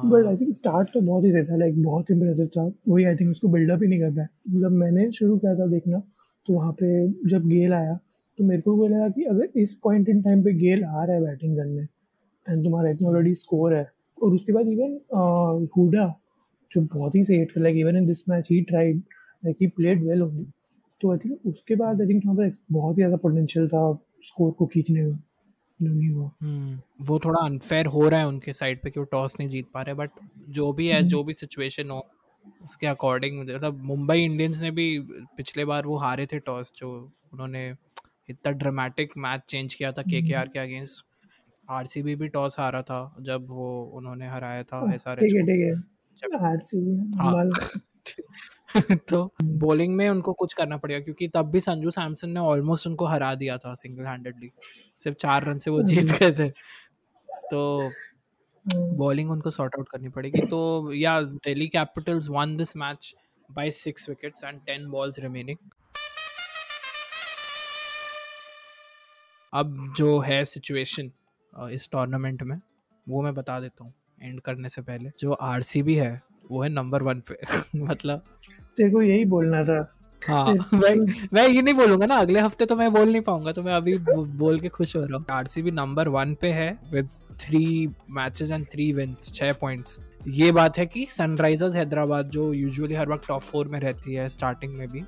बट 0.04 0.26
आई 0.26 0.36
थिंक 0.36 0.54
स्टार्ट 0.54 0.88
तो 0.94 1.00
बहुत 1.00 1.24
ही 1.24 1.32
सही 1.32 1.42
था 1.42 1.56
लाइक 1.56 1.82
बहुत 1.82 2.10
इम्प्रेसिव 2.10 2.46
था। 2.46 2.64
वही 2.88 3.04
आई 3.04 3.16
थिंक 3.16 3.30
उसको 3.30 3.48
बिल्डअप 3.48 3.82
ही 3.82 3.88
नहीं 3.88 4.00
करता 4.00 4.22
है। 4.22 4.28
मतलब 4.48 4.72
मैंने 4.72 5.10
शुरू 5.12 5.36
किया 5.38 5.54
था 5.54 5.66
देखना 5.66 5.98
तो 6.46 6.54
वहाँ 6.54 6.72
पे 6.72 7.08
जब 7.28 7.46
गेल 7.48 7.72
आया 7.74 7.98
तो 8.38 8.44
मेरे 8.44 8.62
को 8.62 8.76
वो 8.76 8.86
लगा 8.86 9.08
कि 9.08 9.22
अगर 9.24 9.60
इस 9.60 9.74
पॉइंट 9.74 10.08
इन 10.08 10.22
टाइम 10.22 10.42
पे 10.44 10.52
गेल 10.52 10.84
आ 10.84 11.04
रहा 11.04 11.16
है 11.16 11.22
बैटिंग 11.22 11.56
करने 11.56 11.82
एंड 11.82 12.64
तुम्हारा 12.64 12.90
इतना 12.90 13.08
ऑलरेडी 13.08 13.34
स्कोर 13.34 13.74
है 13.74 13.86
और 14.22 14.34
उसके 14.34 14.52
बाद 14.52 14.68
इवन 14.68 14.98
हुडा 15.76 16.06
जो 16.72 16.80
बहुत 16.94 17.14
ही 17.14 17.24
सही 17.24 17.38
हिट 17.38 17.52
कर 17.52 17.60
like 17.60 17.76
even 17.76 17.96
in 17.96 18.06
this 18.06 18.28
match 18.28 18.48
he 18.50 18.60
tried 18.62 19.02
like 19.44 19.56
he 19.60 19.66
played 19.66 20.04
well 20.04 20.22
only 20.22 20.46
तो 21.00 21.12
आई 21.12 21.18
थिंक 21.18 21.46
उसके 21.46 21.74
बाद 21.74 22.00
आई 22.00 22.06
थिंक 22.08 22.22
वहाँ 22.26 22.36
पे 22.36 22.52
बहुत 22.72 22.96
ही 22.96 23.00
ज़्यादा 23.02 23.16
पोटेंशियल 23.16 23.68
था 23.68 23.98
स्कोर 24.22 24.52
को 24.52 24.66
खींचने 24.66 25.02
में 25.02 25.18
नहीं 25.80 26.10
हुआ। 26.10 26.30
हम्म, 26.42 26.80
वो 27.04 27.18
थोड़ा 27.18 27.44
अनफेयर 27.44 27.86
हो 27.86 28.08
रहा 28.08 28.20
है 28.20 28.26
उनके 28.26 28.52
साइड 28.52 28.82
पे 28.82 28.90
कि 28.90 29.00
वो 29.00 29.06
टॉस 29.06 29.36
नहीं 29.40 29.48
जीत 29.48 29.66
पा 29.74 29.82
रहे 29.82 29.94
बट 29.94 30.10
जो 30.48 30.72
भी 30.72 30.86
है 30.88 31.02
जो 31.02 31.24
भी 31.24 31.32
सिचुएशन 31.32 31.90
हो 31.90 32.06
उसके 32.64 32.86
अकॉर्डिंग 32.86 33.40
मतलब 33.40 33.82
मुंबई 33.82 34.20
इंडियंस 34.20 34.62
ने 34.62 34.70
भी 34.70 35.00
पिछले 35.36 35.64
बार 35.64 35.86
वो 35.86 35.96
हारे 35.96 36.26
थे 36.26 36.38
टॉस 36.38 36.72
जो 36.76 37.12
उन्होंने 37.32 37.74
इतना 38.28 38.52
ड्रामेटिक 38.52 39.12
मैच 39.16 39.40
चेंज 39.48 39.74
किया 39.74 39.92
था 39.92 40.02
के 40.02 40.22
के 40.22 40.34
आर 40.34 40.48
के 40.48 40.58
अगेंस्ट 40.58 41.04
आरसीबी 41.70 42.14
भी 42.14 42.28
टॉस 42.28 42.58
हारा 42.58 42.82
था 42.82 43.16
जब 43.20 43.46
वो 43.50 43.84
उन्होंने 43.94 44.28
हराया 44.28 44.62
था 44.62 44.94
एस 44.94 45.06
आर 45.08 45.16
ठीक 45.16 45.34
तो 49.08 49.30
बॉलिंग 49.42 49.94
में 49.96 50.08
उनको 50.08 50.32
कुछ 50.32 50.52
करना 50.52 50.76
पड़ेगा 50.76 51.00
क्योंकि 51.00 51.28
तब 51.28 51.50
भी 51.50 51.60
संजू 51.60 51.90
सैमसन 51.90 52.30
ने 52.30 52.40
ऑलमोस्ट 52.40 52.86
उनको 52.86 53.06
हरा 53.06 53.34
दिया 53.34 53.58
था 53.58 53.74
सिंगल 53.74 54.06
हैंडेडली 54.06 54.50
सिर्फ़ 54.98 55.16
चार 55.16 55.44
रन 55.44 55.58
से 55.58 55.70
वो 55.70 55.82
जीत 55.92 56.04
गए 56.04 56.30
थे। 56.32 56.48
तो 57.50 57.90
बॉलिंग 58.96 59.30
उनको 59.30 59.50
सॉर्ट 59.50 59.74
आउट 59.74 59.88
करनी 59.88 60.08
पड़ेगी। 60.08 60.40
तो 60.40 60.92
या 60.92 61.20
Delhi 61.22 61.68
Capitals 61.68 62.28
won 62.28 62.56
this 62.56 62.76
match 62.76 63.14
by 63.52 63.70
six 63.70 64.08
wickets 64.08 64.44
and 64.44 64.60
ten 64.60 64.88
balls 64.90 65.18
remaining 65.18 65.56
अब 69.52 69.94
जो 69.96 70.18
है 70.20 70.44
सिचुएशन 70.44 71.10
इस 71.52 71.88
टूर्नामेंट 71.92 72.42
में 72.42 72.60
वो 73.08 73.22
मैं 73.22 73.34
बता 73.34 73.60
देता 73.60 73.84
हूँ 73.84 73.92
एंड 74.22 74.40
करने 74.40 74.68
से 74.68 74.82
पहले। 74.82 75.10
जो 75.18 75.32
आरसीबी 75.32 75.94
है 75.94 76.20
वो 76.50 76.62
है 76.62 76.68
नंबर 76.68 77.02
वन 77.02 77.20
पे। 77.20 77.36
मतलब 77.84 78.22
तेरे 78.76 78.90
को 78.90 79.02
यही 79.02 79.24
बोलना 79.24 79.64
था। 79.64 79.92
हाँ। 80.22 80.44
मैं 80.74 80.94
मैं 81.32 81.48
ये 81.48 81.62
नहीं 81.62 81.74
बोलूँगा 81.74 82.06
ना 82.06 82.16
अगले 82.16 82.40
हफ़्ते 82.40 82.66
तो 82.66 82.76
मैं 82.76 82.92
बोल 82.92 83.08
नहीं 83.08 83.20
पाऊँगा 83.20 83.52
तो 83.52 83.62
मैं 83.62 83.74
अभी 83.74 83.98
बोल 84.38 84.60
के 84.60 84.68
खुश 84.68 84.96
हो 84.96 85.02
रहा 85.02 85.16
हूँ। 85.16 85.24
आरसीबी 85.30 85.70
नंबर 85.70 86.08
वन 86.08 86.34
पे 86.34 86.48
है 86.48 86.70
with 86.92 87.08
three 87.40 87.88
matches 88.10 88.50
and 88.50 88.66
three 88.66 88.92
win 88.92 89.14
छह 89.22 89.52
पॉइंट्स 89.52 89.98
ये 90.28 90.52
बात 90.52 90.78
है 90.78 90.86
कि 90.86 91.06
सनराइजर्स 91.10 91.74
हैदराबाद 91.76 92.28
जो 92.28 92.52
यूजुअली 92.52 92.94
हर 92.94 93.08
वक्त 93.08 93.28
टॉप 93.28 93.40
फोर 93.40 93.68
में 93.68 93.78
रहती 93.80 94.14
है 94.14 94.28
स्टार्टिंग 94.28 94.74
में 94.74 94.88
भी 94.88 95.02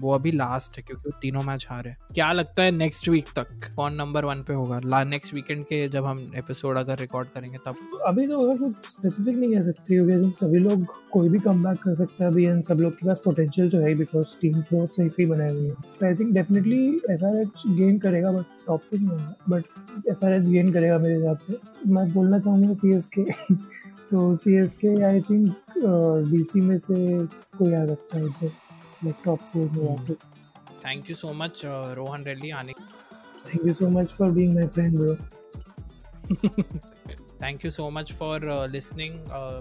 वो 0.00 0.12
अभी 0.12 0.30
लास्ट 0.32 0.76
है, 0.76 0.82
क्योंकि 0.82 1.02
वो 1.06 1.18
तीनों 1.22 1.42
मैच 1.42 1.66
हारे 1.70 1.94
क्या 2.14 2.30
लगता 2.32 2.62
है 2.62 2.70
नेक्स्ट 2.70 3.08
वीक 3.08 3.26
तक 3.36 3.48
कौन 3.76 3.94
नंबर 3.94 4.24
वन 4.24 4.42
पे 4.42 4.54
होगा? 4.54 5.04
नेक्स्ट 5.04 5.34
वीकेंड 5.34 5.64
के 5.64 5.86
जब 5.88 6.04
हम 6.04 6.20
एपिसोड 6.36 6.78
अगर 6.78 6.98
रिकॉर्ड 6.98 7.28
करेंगे 7.34 7.58
तब। 7.66 7.76
अभी 8.06 8.26
तो 8.28 8.38
अगर 8.40 8.58
कुछ 8.58 8.90
स्पेसिफिक 8.90 9.34
नहीं 9.34 9.54
कह 9.54 9.62
सकते, 9.62 9.94
क्योंकि 9.94 10.30
सभी 10.38 10.58
लोग 10.58 10.84
कोई 11.12 11.28
भी 11.28 11.38
कम 11.40 11.62
कर 11.74 11.94
सकता 11.94 12.24
है 12.24 12.30
अभी 12.30 12.46
सब 12.68 12.80
लोग 12.80 12.92
के 12.92 13.06
पास 13.06 13.20
पोटेंशियल 13.24 13.70
तो 13.70 13.78
है 13.78 13.94
बिकॉज़ 13.94 14.36
टीम 14.40 14.52
बहुत 14.72 14.96
सही 14.96 15.08
सही 15.08 15.26
बनाई 15.26 15.50
हुई 15.50 15.66
है। 15.66 15.74
तो 16.00 16.06
I 16.06 16.14
think 16.14 16.32
definitely 16.34 17.00
S 17.10 17.22
R 17.24 17.36
H 17.40 17.62
gain 17.68 17.98
करेगा 17.98 18.32
बट 18.32 18.44
टॉप 18.66 18.82
पे 18.90 18.98
नहीं 18.98 19.08
होगा। 19.08 19.34
But 19.48 20.08
S 20.10 20.24
R 20.24 20.32
H 20.32 20.46
gain 20.46 20.72
करेगा 20.72 20.98
मेरे 20.98 21.14
हिसाब 21.14 21.38
से। 21.46 21.58
मैं 21.92 22.12
बोलना 22.12 22.38
चाहूँगा 22.38 22.74
सी 22.74 22.94
एस 22.96 23.08
के 23.18 23.24
तो 24.10 24.34
सी 24.36 24.54
एस 24.56 24.74
के 24.80 25.00
आई 25.04 25.20
थिंक 25.20 25.54
डी 26.30 26.42
सी 26.44 26.60
में 26.60 26.78
से 26.78 27.26
कोई 27.58 27.72
आ 27.74 27.84
सकता 27.86 28.18
है 28.18 28.50
Thank 30.82 31.08
you 31.08 31.14
so 31.14 31.32
much, 31.32 31.64
uh, 31.64 31.94
Rohan 31.96 32.24
Reddy. 32.24 32.50
Anik. 32.52 32.78
Thank 33.44 33.64
you 33.64 33.74
so 33.74 33.90
much 33.90 34.12
for 34.12 34.30
being 34.32 34.54
my 34.54 34.66
friend, 34.66 34.94
bro. 34.94 35.16
Thank 37.38 37.64
you 37.64 37.70
so 37.70 37.90
much 37.90 38.12
for 38.12 38.36
uh, 38.48 38.66
listening, 38.66 39.20
uh, 39.30 39.60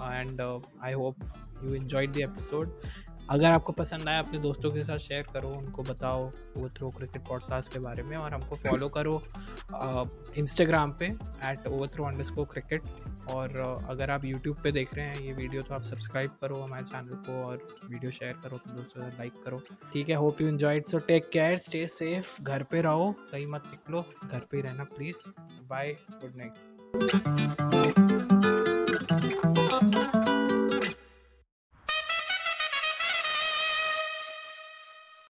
and 0.00 0.40
uh, 0.40 0.60
I 0.80 0.92
hope 0.92 1.16
you 1.62 1.74
enjoyed 1.74 2.12
the 2.12 2.22
episode. 2.22 2.70
अगर 3.30 3.46
आपको 3.46 3.72
पसंद 3.72 4.08
आया, 4.08 4.18
अपने 4.18 4.38
दोस्तों 4.38 4.70
के 4.70 4.82
साथ 4.82 4.98
share 4.98 5.22
करो, 5.32 5.48
उनको 5.50 5.82
बताओ, 5.82 6.24
वो 6.56 6.68
थ्रो 6.76 6.88
क्रिकेट 6.96 7.22
पॉडकास्ट 7.28 7.72
के 7.72 7.78
बारे 7.78 8.02
में, 8.02 8.16
और 8.16 8.34
हमको 8.34 8.56
फॉलो 8.56 8.88
करो 8.96 9.20
इंस्टाग्राम 10.38 10.92
पे 10.98 11.06
at 11.50 11.66
over 11.66 11.88
throw 11.88 12.04
underscore 12.24 12.44
cricket 12.44 12.82
और 13.30 13.56
अगर 13.90 14.10
आप 14.10 14.24
यूट्यूब 14.24 14.56
पे 14.62 14.72
देख 14.72 14.94
रहे 14.94 15.06
हैं 15.06 15.20
ये 15.20 15.32
वीडियो 15.32 15.62
तो 15.62 15.74
आप 15.74 15.82
सब्सक्राइब 15.82 16.30
करो 16.42 16.60
हमारे 16.62 16.84
चैनल 16.84 17.22
को 17.26 17.42
और 17.44 17.66
वीडियो 17.84 18.10
शेयर 18.10 18.32
करो, 18.42 18.56
अपने 18.56 18.76
दोस्तों 18.76 19.02
से 19.02 19.16
लाइक 19.18 19.42
करो. 19.44 19.60
ठीक 19.92 20.08
है 20.08 20.16
hope 20.16 20.40
you 20.40 20.48
enjoy 20.48 20.80
so 20.90 20.98
take 21.08 21.28
care 21.32 21.56
stay 21.58 21.86
safe 21.88 22.42
घर 22.42 22.62
पे 22.70 22.80
रहो, 22.82 23.14
कहीं 23.32 23.46
मत 23.46 23.66
निकलो, 23.66 24.04
घर 24.24 24.40
पे 24.40 24.56
ही 24.56 24.62
रहना 24.62 24.84
प्लीज़ 24.96 25.28
बाय 25.68 25.96
गुड 26.12 26.36
नाइट 26.36 27.67